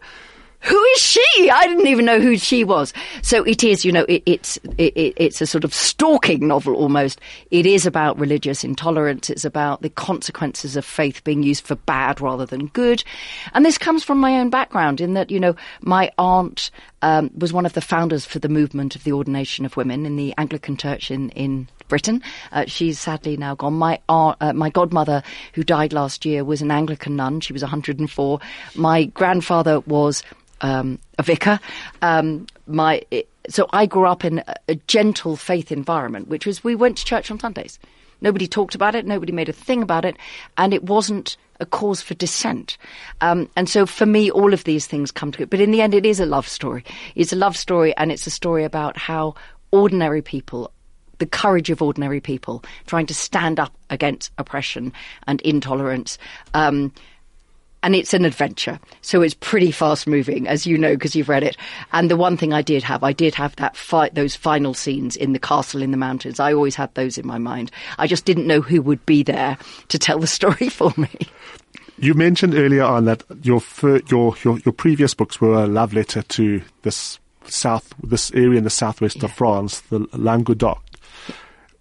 who 0.65 0.83
is 0.83 1.01
she? 1.01 1.51
I 1.51 1.67
didn't 1.67 1.87
even 1.87 2.07
know 2.07 2.21
who 2.21 2.39
she 2.39 2.65
was. 2.65 2.93
So 3.23 3.43
it 3.45 3.63
is, 3.63 3.85
you 3.85 3.93
know, 3.93 4.05
it, 4.09 4.23
it's 4.25 4.57
it, 4.79 5.15
it's 5.17 5.41
a 5.41 5.47
sort 5.47 5.65
of 5.65 5.75
stalking 5.75 6.49
novel 6.49 6.75
almost. 6.75 7.21
It 7.51 7.67
is 7.67 7.85
about 7.85 8.19
religious 8.19 8.65
intolerance. 8.65 9.29
It's 9.29 9.45
about 9.45 9.83
the 9.83 9.91
consequences 9.91 10.77
of 10.77 10.85
faith 10.85 11.23
being 11.23 11.43
used 11.43 11.67
for 11.67 11.75
bad 11.75 12.21
rather 12.21 12.47
than 12.47 12.69
good. 12.69 13.05
And 13.53 13.65
this 13.65 13.77
comes 13.77 14.03
from 14.03 14.19
my 14.19 14.41
own 14.41 14.49
background 14.49 15.01
in 15.01 15.15
that, 15.15 15.31
you 15.31 15.39
know, 15.39 15.55
my 15.83 16.11
aunt 16.19 16.71
um, 17.05 17.31
was 17.37 17.53
one 17.53 17.67
of 17.67 17.75
the 17.75 17.83
founders 17.83 18.25
for 18.25 18.39
the 18.39 18.49
movement 18.49 18.97
of 18.97 19.05
the 19.05 19.13
ordination 19.13 19.67
of 19.67 19.77
women 19.77 20.07
in 20.07 20.17
the 20.17 20.35
Anglican 20.39 20.77
Church 20.77 21.11
in 21.11 21.29
in 21.31 21.69
Britain. 21.87 22.23
Uh, 22.51 22.65
she's 22.67 22.99
sadly 22.99 23.37
now 23.37 23.55
gone. 23.55 23.75
My 23.75 24.01
aunt, 24.09 24.39
uh, 24.41 24.55
my 24.55 24.71
godmother, 24.71 25.23
who 25.53 25.63
died 25.63 25.93
last 25.93 26.25
year, 26.25 26.45
was 26.45 26.63
an 26.63 26.71
Anglican 26.71 27.15
nun. 27.17 27.41
She 27.41 27.53
was 27.53 27.61
104. 27.61 28.41
My 28.75 29.05
grandfather 29.05 29.81
was 29.81 30.23
um, 30.63 30.99
a 31.19 31.23
vicar. 31.23 31.61
Um, 32.01 32.47
my 32.67 33.03
so 33.51 33.69
I 33.75 33.85
grew 33.85 34.07
up 34.07 34.25
in 34.25 34.39
a, 34.39 34.55
a 34.71 34.75
gentle 34.87 35.37
faith 35.37 35.71
environment, 35.71 36.29
which 36.29 36.47
was 36.47 36.65
we 36.65 36.75
went 36.75 36.97
to 36.97 37.05
church 37.05 37.31
on 37.31 37.39
Sundays. 37.39 37.79
Nobody 38.25 38.49
talked 38.49 38.75
about 38.75 38.95
it. 38.95 39.07
Nobody 39.07 39.33
made 39.33 39.51
a 39.51 39.53
thing 39.53 39.83
about 39.83 40.07
it, 40.07 40.17
and 40.57 40.73
it 40.73 40.85
wasn't 40.85 41.37
a 41.61 41.67
cause 41.67 42.01
for 42.01 42.15
dissent. 42.15 42.79
Um, 43.21 43.51
and 43.55 43.69
so 43.69 43.85
for 43.85 44.07
me, 44.07 44.31
all 44.31 44.55
of 44.55 44.65
these 44.65 44.87
things 44.87 45.11
come 45.11 45.31
together. 45.31 45.51
But 45.51 45.61
in 45.61 45.71
the 45.71 45.83
end, 45.83 45.93
it 45.93 46.07
is 46.07 46.21
a 46.21 46.27
love 46.27 46.49
story. 46.49 46.85
It's 47.15 47.35
a 47.35 47.37
love 47.37 47.55
story, 47.55 47.95
and 47.97 48.11
it's 48.11 48.27
a 48.27 48.31
story 48.31 48.65
about 48.65 48.97
how 48.97 49.35
ordinary 49.71 50.23
people 50.23 50.73
the 51.19 51.27
courage 51.27 51.71
of 51.71 51.81
ordinary 51.81 52.21
people 52.21 52.65
trying 52.87 53.07
to 53.07 53.15
stand 53.15 53.61
up 53.61 53.73
against 53.89 54.33
oppression 54.37 54.93
and 55.29 55.41
intolerance 55.43 56.19
um, 56.55 56.93
and 57.85 57.95
it's 57.95 58.15
an 58.15 58.25
adventure. 58.25 58.81
So 59.03 59.21
it's 59.21 59.35
pretty 59.35 59.71
fast 59.71 60.07
moving, 60.07 60.49
as 60.49 60.67
you 60.67 60.79
know, 60.79 60.95
because 60.95 61.15
you've 61.15 61.29
read 61.29 61.43
it. 61.43 61.55
And 61.93 62.11
the 62.11 62.17
one 62.17 62.39
thing 62.39 62.55
I 62.55 62.63
did 62.63 62.83
have, 62.83 63.05
I 63.05 63.13
did 63.13 63.35
have 63.35 63.55
that 63.57 63.77
fight, 63.77 64.15
those 64.15 64.35
final 64.35 64.73
scenes 64.73 65.17
in 65.17 65.35
the 65.35 65.39
castle 65.39 65.83
in 65.83 65.91
the 65.91 65.99
mountains. 65.99 66.41
I 66.41 66.55
always 66.55 66.75
had 66.75 66.93
those 66.95 67.19
in 67.19 67.27
my 67.27 67.37
mind. 67.37 67.71
I 67.99 68.07
just 68.07 68.25
didn't 68.25 68.47
know 68.47 68.63
who 68.63 68.81
would 68.81 69.05
be 69.05 69.23
there 69.23 69.59
to 69.89 69.99
tell 69.99 70.19
the 70.19 70.27
story 70.39 70.71
for 70.71 70.95
me. 70.97 71.11
You 71.99 72.15
mentioned 72.15 72.55
earlier 72.55 72.85
on 72.85 73.05
that 73.05 73.23
your 73.43 73.63
your 74.09 74.35
your, 74.43 74.59
your 74.61 74.73
previous 74.73 75.13
books 75.13 75.41
were 75.41 75.63
a 75.63 75.67
love 75.67 75.93
letter 75.93 76.23
to 76.23 76.63
this 76.83 77.21
south, 77.45 77.93
this 78.03 78.33
area 78.33 78.57
in 78.57 78.65
the 78.65 78.71
southwest 78.71 79.19
yeah. 79.19 79.27
of 79.27 79.33
France, 79.33 79.81
the 79.81 80.09
Languedoc. 80.15 80.83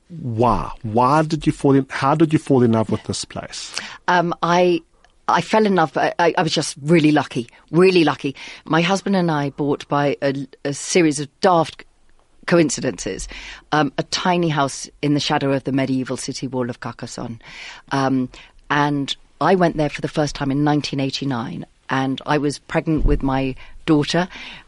Why? 0.10 0.70
Why 0.82 1.24
did 1.24 1.48
you 1.48 1.54
fall 1.54 1.76
in? 1.76 1.88
How 1.90 2.14
did 2.14 2.34
you 2.34 2.40
fall 2.40 2.62
in 2.62 2.74
love 2.74 2.90
with 2.90 3.04
this 3.06 3.24
place? 3.24 3.76
Um, 4.08 4.36
I 4.44 4.82
I 5.28 5.42
fell 5.42 5.66
in 5.66 5.76
love. 5.76 5.98
I, 5.98 6.14
I, 6.20 6.42
was 6.42 6.54
just 6.54 6.76
really 6.82 7.12
lucky, 7.12 7.48
really 7.72 8.04
lucky. 8.04 8.36
My 8.66 8.82
husband 8.82 9.16
and 9.16 9.32
I 9.32 9.52
bought 9.52 9.88
by 9.88 10.18
a, 10.22 10.48
a 10.66 10.74
series 10.74 11.20
of 11.20 11.30
daft 11.40 11.86
coincidences. 12.46 13.28
Um, 13.72 13.94
a 13.98 14.04
tiny 14.04 14.50
house 14.50 14.90
in 15.02 15.14
the 15.14 15.20
shadow 15.20 15.54
of 15.54 15.64
the 15.64 15.72
medieval 15.72 16.18
city 16.18 16.48
wall 16.48 16.70
of 16.70 16.82
Carcassonne. 16.82 17.42
Um, 17.92 18.30
and 18.70 19.16
I 19.40 19.56
went 19.56 19.78
there 19.78 19.90
for 19.90 20.02
the 20.02 20.08
first 20.08 20.36
time 20.36 20.52
in 20.52 20.66
1989 20.66 21.66
and 21.90 22.22
I 22.26 22.38
was 22.38 22.60
pregnant 22.60 23.06
with 23.06 23.24
my 23.24 23.56
daughter 23.86 24.28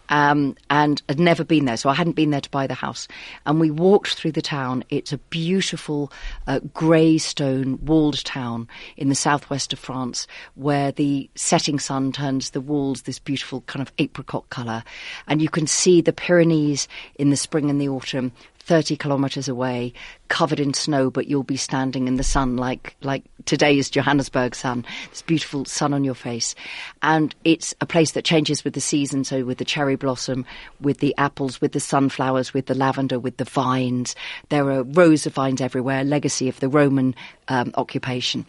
um, 0.09 0.55
and 0.69 1.01
had 1.09 1.19
never 1.19 1.43
been 1.43 1.65
there, 1.65 1.77
so 1.77 1.89
I 1.89 1.93
hadn't 1.93 2.15
been 2.15 2.29
there 2.29 2.41
to 2.41 2.49
buy 2.49 2.67
the 2.67 2.73
house. 2.73 3.07
And 3.45 3.59
we 3.59 3.71
walked 3.71 4.15
through 4.15 4.33
the 4.33 4.41
town. 4.41 4.83
It's 4.89 5.13
a 5.13 5.17
beautiful 5.17 6.11
uh, 6.47 6.59
grey 6.73 7.17
stone 7.17 7.79
walled 7.83 8.23
town 8.23 8.67
in 8.97 9.09
the 9.09 9.15
southwest 9.15 9.73
of 9.73 9.79
France, 9.79 10.27
where 10.55 10.91
the 10.91 11.29
setting 11.35 11.79
sun 11.79 12.11
turns 12.11 12.51
the 12.51 12.61
walls 12.61 13.03
this 13.03 13.19
beautiful 13.19 13.61
kind 13.61 13.81
of 13.81 13.91
apricot 13.97 14.49
colour, 14.49 14.83
and 15.27 15.41
you 15.41 15.49
can 15.49 15.67
see 15.67 16.01
the 16.01 16.13
Pyrenees 16.13 16.87
in 17.15 17.29
the 17.29 17.37
spring 17.37 17.69
and 17.69 17.81
the 17.81 17.89
autumn 17.89 18.31
30 18.65 18.97
kilometres 18.97 19.47
away, 19.47 19.93
covered 20.27 20.59
in 20.59 20.73
snow, 20.73 21.11
but 21.11 21.27
you'll 21.27 21.43
be 21.43 21.57
standing 21.57 22.07
in 22.07 22.15
the 22.15 22.23
sun 22.23 22.57
like, 22.57 22.95
like 23.01 23.23
today 23.45 23.77
is 23.77 23.91
Johannesburg 23.91 24.55
sun. 24.55 24.83
This 25.11 25.21
beautiful 25.21 25.65
sun 25.65 25.93
on 25.93 26.03
your 26.03 26.15
face. 26.15 26.55
And 27.03 27.35
it's 27.43 27.75
a 27.79 27.85
place 27.85 28.11
that 28.13 28.25
changes 28.25 28.63
with 28.63 28.73
the 28.73 28.81
season. 28.81 29.23
So 29.23 29.45
with 29.45 29.59
the 29.59 29.65
cherry 29.65 29.95
blossom, 29.95 30.45
with 30.81 30.97
the 30.97 31.13
apples, 31.17 31.61
with 31.61 31.73
the 31.73 31.79
sunflowers, 31.79 32.53
with 32.53 32.65
the 32.65 32.75
lavender, 32.75 33.19
with 33.19 33.37
the 33.37 33.45
vines. 33.45 34.15
There 34.49 34.69
are 34.71 34.83
rows 34.83 35.27
of 35.27 35.33
vines 35.33 35.61
everywhere, 35.61 36.03
legacy 36.03 36.49
of 36.49 36.59
the 36.59 36.69
Roman 36.69 37.13
um, 37.47 37.71
occupation. 37.75 38.45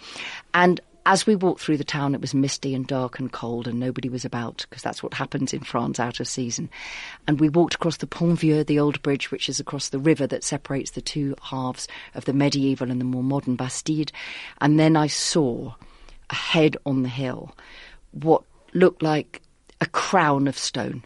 And 0.55 0.81
as 1.07 1.25
we 1.25 1.37
walked 1.37 1.61
through 1.61 1.77
the 1.77 1.85
town, 1.85 2.15
it 2.15 2.21
was 2.21 2.35
misty 2.35 2.75
and 2.75 2.85
dark 2.85 3.21
and 3.21 3.33
cold, 3.33 3.69
and 3.69 3.79
nobody 3.79 4.09
was 4.09 4.25
about 4.25 4.67
because 4.69 4.83
that's 4.83 5.05
what 5.05 5.15
happens 5.15 5.55
in 5.55 5.61
France 5.61 6.01
out 6.01 6.19
of 6.19 6.27
season. 6.27 6.69
And 7.29 7.41
we 7.41 7.49
walked 7.49 7.77
across 7.77 7.99
the 7.99 8.09
Pont 8.09 8.41
Vieux, 8.41 8.65
the 8.65 8.81
old 8.81 9.01
bridge, 9.03 9.31
which 9.31 9.49
is 9.49 9.61
across 9.61 9.89
the 9.89 10.01
river 10.01 10.27
that 10.27 10.43
separates 10.43 10.91
the 10.91 11.01
two 11.01 11.37
halves 11.41 11.87
of 12.17 12.25
the 12.25 12.33
medieval 12.33 12.91
and 12.91 13.01
the 13.01 13.05
more 13.05 13.23
modern 13.23 13.55
Bastide. 13.55 14.11
And 14.61 14.81
then 14.81 14.97
I 14.97 15.07
saw 15.07 15.75
ahead 16.29 16.77
on 16.85 17.05
the 17.05 17.09
hill 17.09 17.55
what 18.11 18.43
looked 18.75 19.03
like 19.03 19.43
a 19.81 19.87
crown 19.87 20.49
of 20.49 20.59
stone. 20.59 21.05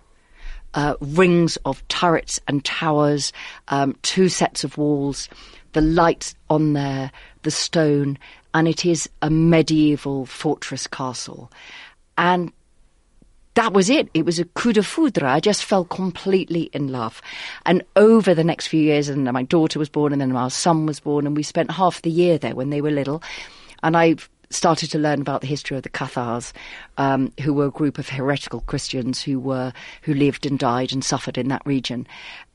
Uh, 0.72 0.94
rings 1.00 1.58
of 1.64 1.86
turrets 1.88 2.40
and 2.48 2.64
towers, 2.64 3.32
um, 3.68 3.96
two 4.02 4.28
sets 4.28 4.62
of 4.64 4.78
walls, 4.78 5.28
the 5.72 5.80
lights 5.80 6.34
on 6.48 6.72
there, 6.72 7.10
the 7.42 7.50
stone, 7.50 8.18
and 8.55 8.68
it 8.68 8.85
is 8.85 9.09
a 9.22 9.31
medieval 9.31 10.26
fortress 10.26 10.87
castle. 10.87 11.50
And 12.18 12.53
that 13.55 13.72
was 13.72 13.90
it. 13.90 14.09
It 14.14 14.24
was 14.24 14.38
a 14.38 14.44
coup 14.44 14.72
de 14.72 14.83
foudre. 14.83 15.24
I 15.24 15.40
just 15.40 15.64
fell 15.64 15.85
completely 15.85 16.70
in 16.72 16.88
love. 16.88 17.20
And 17.66 17.83
over 17.96 18.35
the 18.35 18.44
next 18.44 18.68
few 18.68 18.81
years, 18.81 19.09
and 19.09 19.24
my 19.24 19.42
daughter 19.42 19.79
was 19.79 19.88
born, 19.88 20.12
and 20.12 20.20
then 20.20 20.35
our 20.37 20.50
son 20.50 20.87
was 20.87 21.00
born, 21.00 21.26
and 21.26 21.37
we 21.37 21.42
spent 21.42 21.70
half 21.70 22.03
the 22.03 22.11
year 22.11 22.38
there 22.38 22.55
when 22.55 22.70
they 22.70 22.81
were 22.81 22.90
little. 22.90 23.22
And 23.83 23.96
I 23.96 24.16
started 24.50 24.90
to 24.90 24.98
learn 24.98 25.20
about 25.20 25.40
the 25.40 25.46
history 25.46 25.76
of 25.76 25.85
the 25.85 25.88
Cathars, 25.88 26.53
um, 26.98 27.33
who 27.40 27.53
were 27.53 27.66
a 27.66 27.70
group 27.70 27.98
of 27.98 28.09
heretical 28.09 28.61
Christians 28.62 29.22
who 29.22 29.38
were 29.38 29.72
who 30.03 30.12
lived 30.12 30.44
and 30.44 30.59
died 30.59 30.92
and 30.92 31.05
suffered 31.05 31.38
in 31.38 31.48
that 31.48 31.64
region. 31.64 32.07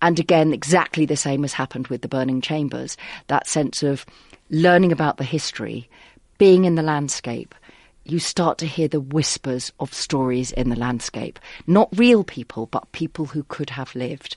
And 0.01 0.19
again, 0.19 0.53
exactly 0.53 1.05
the 1.05 1.15
same 1.15 1.41
has 1.43 1.53
happened 1.53 1.87
with 1.87 2.01
the 2.01 2.09
burning 2.09 2.41
chambers. 2.41 2.97
That 3.27 3.47
sense 3.47 3.81
of 3.81 4.05
learning 4.49 4.91
about 4.91 5.17
the 5.17 5.23
history, 5.23 5.89
being 6.37 6.65
in 6.65 6.75
the 6.75 6.81
landscape, 6.81 7.55
you 8.03 8.19
start 8.19 8.59
to 8.59 8.67
hear 8.67 8.87
the 8.87 8.99
whispers 8.99 9.71
of 9.79 9.93
stories 9.93 10.51
in 10.51 10.69
the 10.69 10.75
landscape. 10.75 11.39
Not 11.65 11.89
real 11.97 12.23
people, 12.23 12.67
but 12.67 12.91
people 12.91 13.25
who 13.25 13.43
could 13.43 13.71
have 13.71 13.95
lived. 13.95 14.35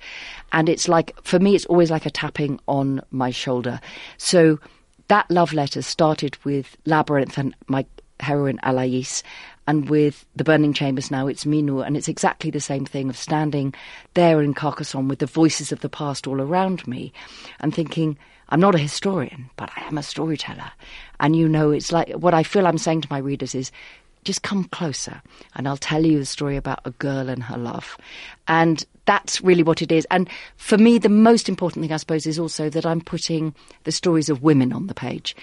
And 0.53 0.69
it's 0.69 0.89
like, 0.89 1.15
for 1.23 1.39
me, 1.39 1.55
it's 1.55 1.67
always 1.67 1.91
like 1.91 2.07
a 2.07 2.11
tapping 2.11 2.59
on 2.67 3.03
my 3.11 3.31
shoulder. 3.31 3.81
So 4.17 4.59
that 5.09 5.31
love 5.31 5.53
letter 5.53 5.83
started 5.83 6.39
with 6.45 6.77
Labyrinth 6.87 7.37
and 7.37 7.55
my 7.67 7.85
heroine 8.21 8.59
Alais, 8.63 9.23
and 9.67 9.89
with 9.89 10.25
the 10.35 10.45
burning 10.45 10.73
chambers 10.73 11.11
now 11.11 11.27
it's 11.27 11.45
Minou, 11.45 11.87
and 11.87 11.97
it's 11.97 12.09
exactly 12.09 12.51
the 12.51 12.61
same 12.61 12.85
thing 12.85 13.09
of 13.09 13.17
standing 13.17 13.75
there 14.15 14.43
in 14.43 14.55
Carcassonne 14.55 15.09
with 15.09 15.19
the 15.19 15.27
voices 15.27 15.73
of 15.73 15.81
the 15.81 15.89
past 15.89 16.27
all 16.27 16.41
around 16.41 16.87
me 16.87 17.13
and 17.61 17.75
thinking, 17.75 18.19
I'm 18.49 18.61
not 18.61 18.75
a 18.75 18.79
historian, 18.79 19.51
but 19.57 19.71
I 19.77 19.87
am 19.87 19.99
a 19.99 20.03
storyteller. 20.03 20.71
And 21.21 21.37
you 21.37 21.49
know, 21.49 21.71
it's 21.71 21.93
like 21.93 22.11
what 22.13 22.35
I 22.35 22.43
feel 22.43 22.67
I'm 22.67 22.79
saying 22.79 23.03
to 23.03 23.09
my 23.11 23.19
readers 23.19 23.55
is 23.55 23.71
just 24.25 24.43
come 24.43 24.65
closer 24.65 25.23
and 25.55 25.69
I'll 25.69 25.77
tell 25.77 26.05
you 26.05 26.19
the 26.19 26.27
story 26.27 26.57
about 26.57 26.81
a 26.85 26.91
girl 26.93 27.29
and 27.29 27.43
her 27.43 27.57
love. 27.57 27.97
And 28.47 28.85
that's 29.07 29.41
really 29.41 29.63
what 29.63 29.81
it 29.81 29.91
is. 29.91 30.07
And 30.11 30.29
for 30.57 30.77
me, 30.77 30.99
the 30.99 31.09
most 31.09 31.49
important 31.49 31.83
thing, 31.83 31.93
I 31.93 31.97
suppose, 31.97 32.27
is 32.27 32.39
also 32.39 32.69
that 32.71 32.85
I'm 32.85 33.01
putting 33.01 33.55
the 33.85 33.93
stories 33.93 34.29
of 34.29 34.43
women 34.43 34.73
on 34.73 34.87
the 34.87 34.95
page. 34.95 35.35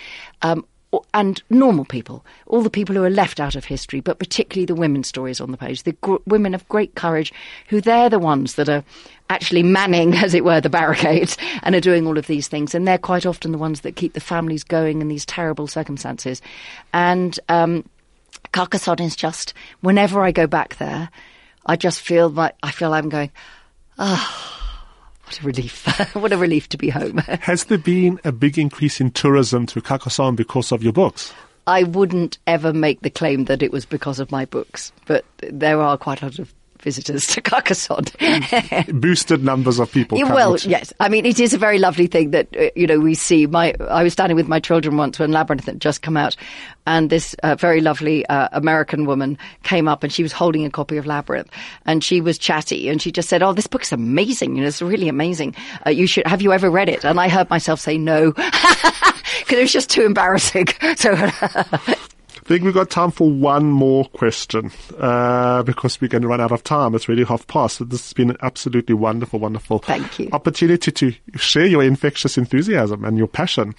Um, 0.41 0.65
and 1.13 1.41
normal 1.49 1.85
people, 1.85 2.25
all 2.47 2.61
the 2.61 2.69
people 2.69 2.95
who 2.95 3.03
are 3.03 3.09
left 3.09 3.39
out 3.39 3.55
of 3.55 3.65
history, 3.65 3.99
but 3.99 4.19
particularly 4.19 4.65
the 4.65 4.75
women's 4.75 5.07
stories 5.07 5.41
on 5.41 5.51
the 5.51 5.57
page, 5.57 5.83
the 5.83 5.93
gr- 5.93 6.17
women 6.25 6.53
of 6.53 6.67
great 6.69 6.95
courage, 6.95 7.33
who 7.69 7.81
they're 7.81 8.09
the 8.09 8.19
ones 8.19 8.55
that 8.55 8.69
are 8.69 8.83
actually 9.29 9.63
manning, 9.63 10.13
as 10.15 10.33
it 10.33 10.43
were, 10.43 10.61
the 10.61 10.69
barricades 10.69 11.37
and 11.63 11.75
are 11.75 11.81
doing 11.81 12.07
all 12.07 12.17
of 12.17 12.27
these 12.27 12.47
things. 12.47 12.75
And 12.75 12.87
they're 12.87 12.97
quite 12.97 13.25
often 13.25 13.51
the 13.51 13.57
ones 13.57 13.81
that 13.81 13.95
keep 13.95 14.13
the 14.13 14.19
families 14.19 14.63
going 14.63 15.01
in 15.01 15.07
these 15.07 15.25
terrible 15.25 15.67
circumstances. 15.67 16.41
And 16.93 17.39
um, 17.49 17.87
Carcassonne 18.51 19.01
is 19.01 19.15
just, 19.15 19.53
whenever 19.81 20.21
I 20.21 20.31
go 20.31 20.47
back 20.47 20.77
there, 20.77 21.09
I 21.65 21.75
just 21.75 22.01
feel 22.01 22.29
like, 22.29 22.55
I 22.63 22.71
feel 22.71 22.93
I'm 22.93 23.09
going, 23.09 23.31
ah. 23.97 24.61
Oh, 24.61 24.64
what 25.25 25.41
a 25.41 25.43
relief. 25.43 25.85
what 26.15 26.33
a 26.33 26.37
relief 26.37 26.69
to 26.69 26.77
be 26.77 26.89
home. 26.89 27.17
Has 27.41 27.65
there 27.65 27.77
been 27.77 28.19
a 28.23 28.31
big 28.31 28.57
increase 28.57 29.01
in 29.01 29.11
tourism 29.11 29.65
to 29.67 29.81
Carcassonne 29.81 30.35
because 30.35 30.71
of 30.71 30.83
your 30.83 30.93
books? 30.93 31.33
I 31.67 31.83
wouldn't 31.83 32.37
ever 32.45 32.73
make 32.73 33.01
the 33.01 33.09
claim 33.09 33.45
that 33.45 33.63
it 33.63 33.71
was 33.71 33.85
because 33.85 34.19
of 34.19 34.31
my 34.31 34.45
books, 34.45 34.91
but 35.07 35.25
there 35.39 35.81
are 35.81 35.97
quite 35.97 36.21
a 36.21 36.25
lot 36.25 36.39
of 36.39 36.53
visitors 36.85 37.25
to 37.27 37.41
Carcassonne. 37.41 38.05
Boosted 38.93 39.43
numbers 39.43 39.79
of 39.79 39.91
people. 39.91 40.17
Yeah, 40.17 40.31
well, 40.31 40.55
yes. 40.59 40.93
I 41.01 41.09
mean, 41.09 41.25
it 41.25 41.39
is 41.39 41.53
a 41.53 41.57
very 41.57 41.79
lovely 41.79 42.07
thing 42.07 42.31
that 42.31 42.47
uh, 42.55 42.69
you 42.75 42.87
know 42.87 42.99
we 42.99 43.15
see. 43.15 43.47
My 43.47 43.73
I 43.89 44.03
was 44.03 44.13
standing 44.13 44.37
with 44.37 44.47
my 44.47 44.61
children 44.61 44.95
once 44.95 45.19
when 45.19 45.33
Labyrinth 45.33 45.65
had 45.65 45.81
just 45.81 46.01
come 46.01 46.15
out, 46.15 46.37
and 46.87 47.09
this 47.09 47.33
uh, 47.43 47.55
very 47.55 47.81
lovely 47.81 48.25
uh, 48.27 48.47
American 48.53 49.05
woman 49.05 49.37
came 49.63 49.89
up 49.89 50.03
and 50.03 50.13
she 50.13 50.23
was 50.23 50.31
holding 50.31 50.63
a 50.63 50.69
copy 50.69 50.95
of 50.95 51.05
Labyrinth, 51.05 51.49
and 51.85 52.03
she 52.03 52.21
was 52.21 52.37
chatty, 52.37 52.87
and 52.87 53.01
she 53.01 53.11
just 53.11 53.27
said, 53.27 53.43
"Oh, 53.43 53.51
this 53.51 53.67
book's 53.67 53.91
amazing. 53.91 54.55
You 54.55 54.61
know, 54.61 54.67
it's 54.67 54.81
really 54.81 55.09
amazing. 55.09 55.55
Uh, 55.85 55.89
you 55.89 56.07
should 56.07 56.27
have 56.27 56.41
you 56.41 56.53
ever 56.53 56.69
read 56.69 56.87
it?" 56.87 57.03
And 57.03 57.19
I 57.19 57.27
heard 57.27 57.49
myself 57.49 57.81
say 57.81 57.97
no. 57.97 58.33
Because 59.39 59.57
it 59.57 59.61
was 59.61 59.73
just 59.73 59.89
too 59.89 60.03
embarrassing. 60.05 60.67
So 60.95 61.13
I 62.45 62.47
think 62.47 62.63
we've 62.63 62.75
got 62.75 62.91
time 62.91 63.09
for 63.09 63.27
one 63.27 63.65
more 63.65 64.05
question 64.05 64.71
uh, 64.99 65.63
because 65.63 65.99
we're 65.99 66.09
going 66.09 66.21
to 66.21 66.27
run 66.27 66.39
out 66.39 66.51
of 66.51 66.63
time. 66.63 66.93
It's 66.93 67.09
really 67.09 67.23
half 67.23 67.47
past. 67.47 67.77
So 67.77 67.85
this 67.85 68.05
has 68.05 68.13
been 68.13 68.29
an 68.29 68.37
absolutely 68.43 68.93
wonderful, 68.93 69.39
wonderful 69.39 69.79
Thank 69.79 70.19
you. 70.19 70.29
opportunity 70.31 70.91
to 70.91 71.11
share 71.37 71.65
your 71.65 71.81
infectious 71.81 72.37
enthusiasm 72.37 73.03
and 73.03 73.17
your 73.17 73.25
passion. 73.25 73.73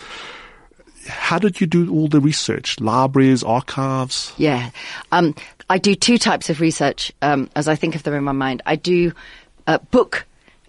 How 1.07 1.39
did 1.39 1.61
you 1.61 1.69
do 1.69 1.93
all 1.93 2.09
the 2.09 2.19
research? 2.19 2.81
Libraries, 2.81 3.45
archives? 3.45 4.33
Yeah. 4.37 4.71
Um, 5.13 5.37
I 5.71 5.79
do 5.79 5.95
two 5.95 6.19
types 6.19 6.51
of 6.51 6.61
research 6.61 7.13
um, 7.23 7.49
as 7.55 7.69
I 7.69 7.77
think 7.77 7.95
of 7.95 8.03
them 8.03 8.15
in 8.15 8.25
my 8.25 8.33
mind. 8.33 8.63
I 8.67 8.75
do 8.75 9.13
uh, 9.69 9.79
book 9.79 10.27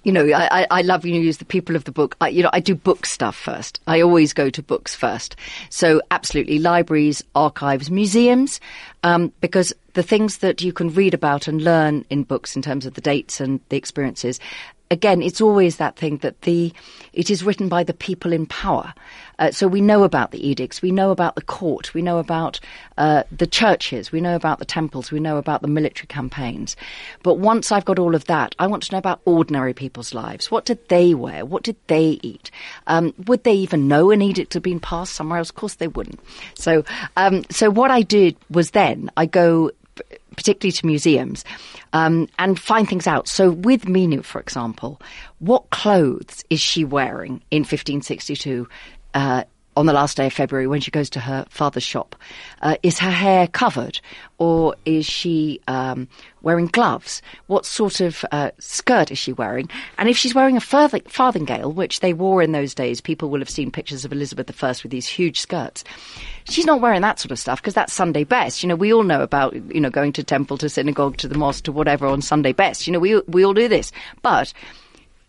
you 0.08 0.14
know, 0.14 0.26
I, 0.34 0.66
I 0.72 0.82
love 0.84 1.06
you 1.06 1.20
use 1.20 1.40
the 1.40 1.44
people 1.44 1.76
of 1.76 1.84
the 1.84 1.92
book. 1.92 2.16
I, 2.22 2.30
you 2.30 2.42
know, 2.42 2.50
I 2.54 2.62
do 2.62 2.76
book 2.76 3.06
stuff 3.06 3.36
first. 3.36 3.82
I 3.88 4.00
always 4.00 4.32
go 4.32 4.50
to 4.50 4.64
books 4.64 4.96
first. 4.96 5.36
So 5.70 6.02
absolutely, 6.12 6.60
libraries, 6.60 7.22
archives, 7.36 7.92
museums, 7.92 8.62
um, 9.04 9.34
because 9.42 9.74
the 9.96 10.04
things 10.04 10.38
that 10.38 10.62
you 10.62 10.72
can 10.72 10.94
read 10.94 11.14
about 11.14 11.50
and 11.50 11.62
learn 11.62 12.06
in 12.10 12.24
books 12.24 12.56
in 12.56 12.62
terms 12.62 12.86
of 12.86 12.94
the 12.94 13.02
dates 13.02 13.42
and 13.42 13.60
the 13.68 13.76
experiences 13.76 14.40
again, 14.90 15.22
it's 15.22 15.42
always 15.42 15.78
that 15.78 15.96
thing 15.96 16.18
that 16.18 16.42
the 16.42 16.74
it 17.14 17.30
is 17.30 17.44
written 17.44 17.68
by 17.68 17.84
the 17.84 17.94
people 17.94 18.32
in 18.32 18.46
power. 18.46 18.94
Uh, 19.40 19.52
so 19.52 19.68
we 19.68 19.82
know 19.82 20.04
about 20.04 20.32
the 20.32 20.48
edicts, 20.48 20.82
we 20.82 20.92
know 20.92 21.12
about 21.12 21.36
the 21.36 21.42
court, 21.42 21.94
we 21.94 22.02
know 22.02 22.18
about 22.18 22.60
uh, 22.98 23.24
the 23.32 23.46
churches, 23.46 24.12
we 24.12 24.20
know 24.22 24.36
about 24.36 24.60
the 24.60 24.66
temples, 24.66 25.12
we 25.12 25.20
know 25.20 25.38
about 25.38 25.62
the 25.62 25.68
military 25.68 26.08
campaigns. 26.08 26.76
But 27.24 27.36
once 27.36 27.72
I've 27.72 27.86
got 27.86 28.00
all 28.00 28.16
of 28.16 28.26
that, 28.26 28.56
I 28.58 28.68
want 28.68 28.84
to 28.84 28.92
know 28.94 28.98
about 28.98 29.22
ordinary 29.26 29.74
people's 29.74 30.14
lives. 30.14 30.50
What 30.50 30.66
did 30.66 30.88
they 30.90 31.14
wear? 31.14 31.46
What 31.46 31.64
did 31.64 31.76
they 31.88 32.20
eat? 32.24 32.50
Um, 32.88 33.14
would 33.26 33.44
they 33.44 33.54
even 33.54 33.88
know 33.88 34.10
an 34.12 34.22
edict 34.22 34.54
had 34.54 34.64
been 34.64 34.80
passed 34.80 35.14
somewhere 35.14 35.40
else? 35.40 35.50
Of 35.50 35.56
course 35.56 35.76
they 35.76 35.88
wouldn't. 35.88 36.20
So, 36.56 36.84
um, 37.16 37.44
so 37.52 37.70
what 37.70 37.92
I 37.92 38.02
did 38.02 38.38
was 38.50 38.72
then 38.72 39.12
I 39.18 39.28
go 39.28 39.72
particularly 40.36 40.72
to 40.72 40.86
museums, 40.86 41.44
um, 41.94 42.28
and 42.40 42.60
find 42.60 42.88
things 42.88 43.08
out. 43.08 43.28
So 43.28 43.52
with 43.52 43.86
Minou, 43.86 44.24
for 44.24 44.40
example, 44.40 45.02
what 45.40 45.70
clothes 45.70 46.44
is 46.50 46.60
she 46.60 46.84
wearing 46.84 47.42
in 47.52 47.62
1562? 47.62 48.68
Uh, 49.14 49.44
on 49.78 49.86
the 49.86 49.94
last 49.94 50.18
day 50.18 50.26
of 50.26 50.34
February 50.34 50.66
when 50.66 50.82
she 50.82 50.90
goes 50.90 51.08
to 51.12 51.20
her 51.20 51.46
father's 51.50 51.84
shop. 51.84 52.16
Uh, 52.64 52.78
is 52.82 52.98
her 52.98 53.12
hair 53.12 53.48
covered 53.48 54.02
or 54.40 54.76
is 54.86 55.06
she 55.06 55.62
um, 55.68 56.08
wearing 56.42 56.66
gloves? 56.66 57.22
What 57.46 57.64
sort 57.64 58.02
of 58.02 58.26
uh, 58.32 58.50
skirt 58.58 59.12
is 59.12 59.20
she 59.20 59.34
wearing? 59.34 59.70
And 60.00 60.10
if 60.10 60.18
she's 60.18 60.34
wearing 60.34 60.58
a 60.58 60.60
farthingale, 60.60 61.76
which 61.76 62.00
they 62.00 62.12
wore 62.12 62.42
in 62.42 62.54
those 62.54 62.74
days, 62.74 63.02
people 63.02 63.30
will 63.30 63.38
have 63.38 63.52
seen 63.52 63.70
pictures 63.70 64.04
of 64.04 64.12
Elizabeth 64.12 64.64
I 64.64 64.70
with 64.70 64.90
these 64.90 65.08
huge 65.08 65.40
skirts. 65.40 65.84
She's 66.46 66.66
not 66.66 66.82
wearing 66.82 67.02
that 67.02 67.20
sort 67.20 67.32
of 67.32 67.38
stuff 67.38 67.62
because 67.62 67.76
that's 67.76 67.94
Sunday 67.94 68.24
best. 68.24 68.64
You 68.64 68.70
know, 68.70 68.76
we 68.76 68.92
all 68.92 69.04
know 69.04 69.22
about 69.22 69.54
you 69.54 69.80
know 69.80 69.92
going 69.92 70.12
to 70.14 70.24
temple, 70.24 70.58
to 70.58 70.70
synagogue, 70.70 71.18
to 71.18 71.28
the 71.28 71.38
mosque, 71.38 71.66
to 71.66 71.72
whatever 71.72 72.08
on 72.08 72.24
Sunday 72.24 72.52
best. 72.52 72.88
You 72.88 72.94
know, 72.94 73.00
we 73.00 73.20
we 73.28 73.46
all 73.46 73.54
do 73.54 73.68
this, 73.68 73.92
but 74.24 74.54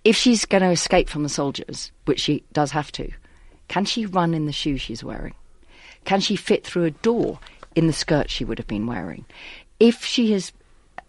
if 0.05 0.17
she's 0.17 0.47
going 0.47 0.63
to 0.63 0.71
escape 0.71 1.11
from 1.11 1.23
the 1.23 1.29
soldiers, 1.29 1.93
which 2.07 2.21
she 2.21 2.45
does 2.53 2.71
have 2.71 2.91
to, 2.93 3.11
can 3.69 3.85
she 3.85 4.07
run 4.07 4.35
in 4.35 4.47
the 4.47 4.53
shoes 4.53 4.81
she's 4.81 5.05
wearing? 5.05 5.35
Can 6.05 6.21
she 6.21 6.37
fit 6.37 6.65
through 6.65 6.85
a 6.85 6.91
door 6.91 7.39
in 7.75 7.87
the 7.87 7.93
skirt 7.93 8.31
she 8.31 8.45
would 8.45 8.59
have 8.59 8.67
been 8.67 8.87
wearing? 8.87 9.25
If 9.79 10.05
she 10.05 10.33
has 10.33 10.53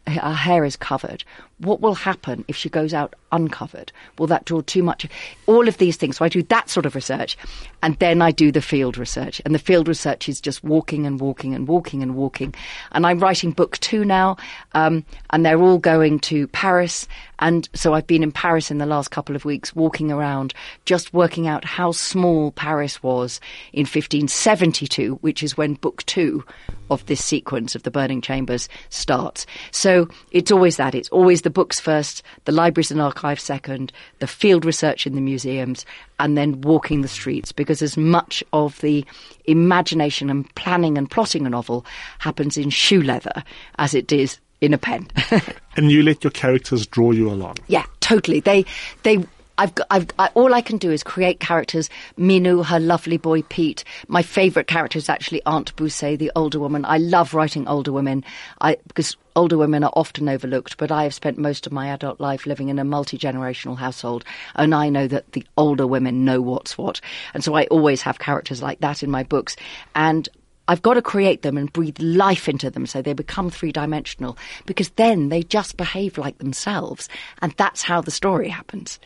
her 0.07 0.33
hair 0.33 0.65
is 0.65 0.75
covered, 0.75 1.23
what 1.59 1.81
will 1.81 1.95
happen 1.95 2.45
if 2.47 2.55
she 2.55 2.69
goes 2.69 2.93
out 2.93 3.15
uncovered? 3.31 3.91
Will 4.17 4.27
that 4.27 4.45
draw 4.45 4.61
too 4.61 4.83
much? 4.83 5.07
All 5.45 5.67
of 5.67 5.77
these 5.77 5.97
things. 5.97 6.17
So 6.17 6.25
I 6.25 6.29
do 6.29 6.43
that 6.43 6.69
sort 6.69 6.85
of 6.85 6.95
research, 6.95 7.37
and 7.83 7.95
then 7.97 8.21
I 8.21 8.31
do 8.31 8.51
the 8.51 8.61
field 8.61 8.97
research. 8.97 9.41
And 9.45 9.53
the 9.53 9.59
field 9.59 9.87
research 9.87 10.29
is 10.29 10.41
just 10.41 10.63
walking 10.63 11.05
and 11.05 11.19
walking 11.19 11.53
and 11.53 11.67
walking 11.67 12.01
and 12.01 12.15
walking. 12.15 12.55
And 12.91 13.05
I'm 13.05 13.19
writing 13.19 13.51
book 13.51 13.77
two 13.79 14.05
now, 14.05 14.37
um, 14.73 15.05
and 15.29 15.45
they're 15.45 15.61
all 15.61 15.77
going 15.77 16.19
to 16.21 16.47
Paris. 16.47 17.07
And 17.39 17.69
so 17.73 17.93
I've 17.93 18.07
been 18.07 18.23
in 18.23 18.31
Paris 18.31 18.71
in 18.71 18.79
the 18.79 18.85
last 18.85 19.11
couple 19.11 19.35
of 19.35 19.45
weeks, 19.45 19.75
walking 19.75 20.11
around, 20.11 20.53
just 20.85 21.13
working 21.13 21.47
out 21.47 21.63
how 21.63 21.91
small 21.91 22.51
Paris 22.51 23.01
was 23.03 23.39
in 23.73 23.81
1572, 23.81 25.15
which 25.21 25.43
is 25.43 25.57
when 25.57 25.75
book 25.75 26.05
two 26.05 26.43
of 26.89 27.05
this 27.05 27.23
sequence 27.23 27.75
of 27.75 27.83
the 27.83 27.91
burning 27.91 28.21
chambers 28.21 28.67
starts. 28.89 29.45
So 29.71 30.09
it's 30.31 30.51
always 30.51 30.77
that. 30.77 30.95
It's 30.95 31.09
always 31.09 31.43
the 31.43 31.48
the 31.49 31.53
books 31.53 31.79
first, 31.79 32.21
the 32.45 32.51
libraries 32.51 32.91
and 32.91 33.01
archives 33.01 33.41
second, 33.41 33.91
the 34.19 34.27
field 34.27 34.65
research 34.65 35.07
in 35.07 35.15
the 35.15 35.21
museums, 35.21 35.83
and 36.19 36.37
then 36.37 36.61
walking 36.61 37.01
the 37.01 37.07
streets 37.07 37.51
because 37.51 37.81
as 37.81 37.97
much 37.97 38.43
of 38.53 38.79
the 38.81 39.03
imagination 39.45 40.29
and 40.29 40.53
planning 40.53 40.95
and 40.95 41.09
plotting 41.09 41.47
a 41.47 41.49
novel 41.49 41.87
happens 42.19 42.55
in 42.55 42.69
shoe 42.69 43.01
leather 43.01 43.43
as 43.79 43.95
it 43.95 44.11
is 44.11 44.37
in 44.61 44.75
a 44.75 44.77
pen. 44.77 45.07
and 45.75 45.91
you 45.91 46.03
let 46.03 46.23
your 46.23 46.29
characters 46.29 46.85
draw 46.85 47.09
you 47.09 47.31
along. 47.31 47.55
Yeah, 47.65 47.85
totally. 47.99 48.41
They 48.41 48.63
they 49.01 49.25
I've 49.59 49.75
got, 49.75 49.87
I've, 49.91 50.07
I, 50.17 50.29
all 50.35 50.53
I 50.53 50.61
can 50.61 50.77
do 50.77 50.89
is 50.89 51.03
create 51.03 51.41
characters. 51.41 51.89
Minou, 52.17 52.63
her 52.63 52.79
lovely 52.79 53.17
boy 53.17 53.41
Piet. 53.41 53.83
My 54.07 54.21
favourite 54.21 54.67
character 54.67 54.97
is 54.97 55.09
actually 55.09 55.41
Aunt 55.45 55.75
Boussay, 55.75 56.17
the 56.17 56.31
older 56.33 56.59
woman. 56.59 56.85
I 56.85 56.97
love 56.97 57.33
writing 57.33 57.67
older 57.67 57.91
women 57.91 58.23
I, 58.61 58.77
because 58.87 59.17
older 59.35 59.57
women 59.57 59.83
are 59.83 59.91
often 59.97 60.29
overlooked, 60.29 60.77
but 60.77 60.93
I 60.93 61.03
have 61.03 61.13
spent 61.13 61.37
most 61.37 61.67
of 61.67 61.73
my 61.73 61.87
adult 61.87 62.21
life 62.21 62.45
living 62.45 62.69
in 62.69 62.79
a 62.79 62.85
multi-generational 62.85 63.77
household, 63.77 64.23
and 64.55 64.73
I 64.73 64.87
know 64.87 65.07
that 65.07 65.33
the 65.33 65.45
older 65.57 65.85
women 65.85 66.23
know 66.23 66.39
what's 66.39 66.77
what. 66.77 67.01
And 67.33 67.43
so 67.43 67.53
I 67.53 67.65
always 67.65 68.01
have 68.03 68.17
characters 68.17 68.61
like 68.61 68.79
that 68.79 69.03
in 69.03 69.11
my 69.11 69.23
books. 69.23 69.57
And 69.93 70.29
I've 70.69 70.81
got 70.81 70.93
to 70.93 71.01
create 71.01 71.41
them 71.41 71.57
and 71.57 71.73
breathe 71.73 71.99
life 71.99 72.47
into 72.47 72.71
them 72.71 72.85
so 72.85 73.01
they 73.01 73.11
become 73.11 73.49
three 73.49 73.73
dimensional 73.73 74.37
because 74.65 74.87
then 74.91 75.27
they 75.27 75.43
just 75.43 75.75
behave 75.75 76.17
like 76.17 76.37
themselves. 76.37 77.09
And 77.41 77.53
that's 77.57 77.81
how 77.81 77.99
the 77.99 78.11
story 78.11 78.47
happens 78.47 78.99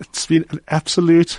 it's 0.00 0.26
been 0.26 0.44
an 0.50 0.60
absolute 0.68 1.38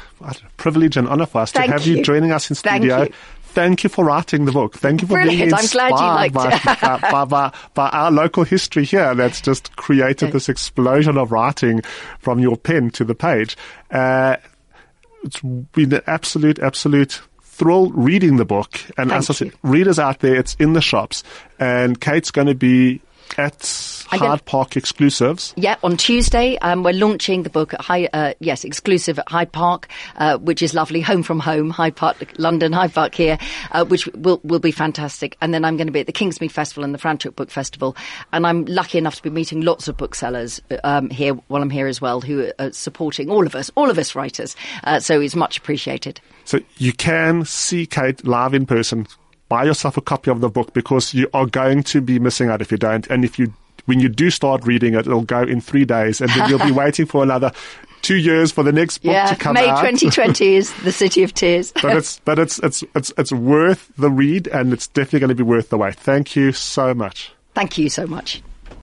privilege 0.58 0.98
and 0.98 1.08
honor 1.08 1.26
for 1.26 1.42
us 1.42 1.52
Thank 1.52 1.68
to 1.68 1.72
have 1.74 1.86
you. 1.86 1.98
you 1.98 2.04
joining 2.04 2.32
us 2.32 2.50
in 2.50 2.56
studio. 2.56 2.98
Thank 2.98 3.10
you. 3.10 3.16
Thank 3.58 3.84
you 3.84 3.90
for 3.90 4.06
writing 4.06 4.46
the 4.46 4.52
book. 4.52 4.76
Thank 4.76 5.02
you 5.02 5.08
for 5.08 5.16
Brilliant. 5.16 5.50
being 5.50 5.50
inspired 5.50 6.32
by, 6.32 6.60
by, 7.02 7.26
by, 7.26 7.52
by, 7.74 7.90
our 7.90 8.12
local 8.12 8.44
history 8.44 8.86
here 8.86 9.16
that's 9.16 9.42
just 9.42 9.76
created 9.76 10.32
this 10.32 10.48
explosion 10.48 11.18
of 11.18 11.32
writing 11.32 11.82
from 12.20 12.38
your 12.38 12.56
pen 12.56 12.92
to 12.92 13.04
the 13.04 13.16
page. 13.16 13.58
Uh, 13.90 14.38
it's 15.24 15.42
been 15.42 15.92
an 15.92 16.02
absolute, 16.06 16.60
absolute 16.60 17.20
thrill 17.42 17.90
reading 17.92 18.38
the 18.38 18.46
book. 18.46 18.80
And 18.96 19.10
Thank 19.10 19.14
as 19.14 19.30
I 19.32 19.34
said, 19.34 19.54
readers 19.64 19.98
out 19.98 20.20
there, 20.20 20.36
it's 20.36 20.54
in 20.56 20.74
the 20.74 20.82
shops. 20.82 21.24
And 21.58 22.00
Kate's 22.00 22.30
going 22.30 22.48
to 22.48 22.56
be 22.56 23.02
at 23.38 24.06
Hyde 24.08 24.46
Park 24.46 24.78
exclusives. 24.78 25.54
Yeah, 25.58 25.76
on 25.84 25.98
Tuesday 25.98 26.58
um, 26.60 26.84
we're 26.84 26.94
launching 26.94 27.44
the 27.44 27.50
book 27.50 27.74
at 27.74 27.82
Hyde, 27.82 28.10
uh, 28.14 28.34
yes, 28.40 28.64
exclusive 28.64 29.20
at 29.20 29.30
Hyde 29.30 29.52
Park, 29.52 29.88
uh, 30.18 30.38
which 30.38 30.62
is 30.62 30.74
lovely. 30.74 31.02
Home 31.02 31.24
from 31.24 31.40
home, 31.40 31.70
Hyde 31.70 31.96
Park, 31.96 32.18
London, 32.38 32.74
Hyde 32.74 32.94
Park 32.94 33.16
here, 33.16 33.38
uh, 33.72 33.86
which 33.86 34.08
will 34.08 34.40
will 34.44 34.60
be 34.60 34.72
fantastic. 34.72 35.38
And 35.42 35.54
then 35.54 35.66
I'm 35.66 35.78
going 35.78 35.88
to 35.88 35.94
be 35.94 36.00
at 36.00 36.06
the 36.06 36.14
Kingsmead 36.14 36.52
Festival 36.52 36.84
and 36.84 36.94
the 36.94 37.00
Franschhoek 37.00 37.36
Book 37.36 37.52
Festival, 37.52 37.96
and 38.32 38.46
I'm 38.48 38.66
lucky 38.66 38.98
enough 38.98 39.16
to 39.16 39.24
be 39.24 39.30
meeting 39.30 39.62
lots 39.62 39.88
of 39.88 39.98
booksellers 39.98 40.62
um, 40.84 41.10
here 41.10 41.34
while 41.48 41.62
I'm 41.62 41.70
here 41.70 41.88
as 41.88 42.02
well, 42.02 42.22
who 42.22 42.52
are 42.60 42.72
supporting 42.72 43.30
all 43.30 43.46
of 43.46 43.56
us, 43.56 43.70
all 43.76 43.90
of 43.90 43.98
us 43.98 44.16
writers. 44.16 44.56
Uh, 44.84 45.00
so 45.00 45.20
it's 45.20 45.36
much 45.36 45.58
appreciated. 45.58 46.22
So 46.46 46.60
you 46.78 46.94
can 46.94 47.46
see 47.46 47.86
Kate 47.86 48.26
live 48.26 48.54
in 48.54 48.66
person 48.66 49.08
buy 49.50 49.64
yourself 49.64 49.98
a 49.98 50.02
copy 50.02 50.32
of 50.32 50.42
the 50.42 50.50
book 50.50 50.74
because 50.74 51.14
you 51.14 51.30
are 51.34 51.46
going 51.46 51.84
to 51.84 52.02
be 52.02 52.20
missing 52.20 52.50
out 52.50 52.62
if 52.62 52.72
you 52.72 52.78
don't. 52.78 53.08
And 53.08 53.24
if 53.24 53.40
you, 53.40 53.54
when 53.86 54.00
you 54.00 54.10
do 54.10 54.30
start 54.30 54.66
reading 54.66 54.94
it, 54.94 55.08
it'll 55.08 55.22
go 55.22 55.42
in 55.42 55.62
three 55.62 55.86
days 55.86 56.22
and 56.22 56.30
then 56.32 56.50
you'll 56.50 56.60
be 56.60 56.72
waiting 56.84 57.06
for 57.06 57.24
another 57.24 57.52
two 58.02 58.18
years 58.18 58.52
for 58.52 58.64
the 58.64 58.72
next 58.72 59.00
book 59.00 59.14
yeah, 59.14 59.28
to 59.28 59.36
come 59.36 59.58
out. 59.58 59.84
May 59.84 59.92
2020 59.92 60.56
is 60.56 60.74
the 60.84 60.92
City 60.92 61.24
of 61.24 61.34
Tears. 61.34 61.72
but 61.82 61.98
it's, 61.98 62.20
but 62.20 62.40
it's, 62.40 62.60
it's, 62.60 62.84
it's, 62.96 63.12
it's 63.18 63.32
worth 63.32 63.92
the 63.98 64.10
read 64.10 64.48
and 64.48 64.74
it's 64.74 64.88
definitely 64.88 65.20
going 65.20 65.30
to 65.30 65.36
be 65.36 65.44
worth 65.44 65.70
the 65.70 65.78
wait. 65.78 65.96
Thank 65.96 66.36
you 66.36 66.52
so 66.52 66.94
much. 66.94 67.32
Thank 67.54 67.78
you 67.78 67.90
so 67.90 68.06
much. 68.06 68.42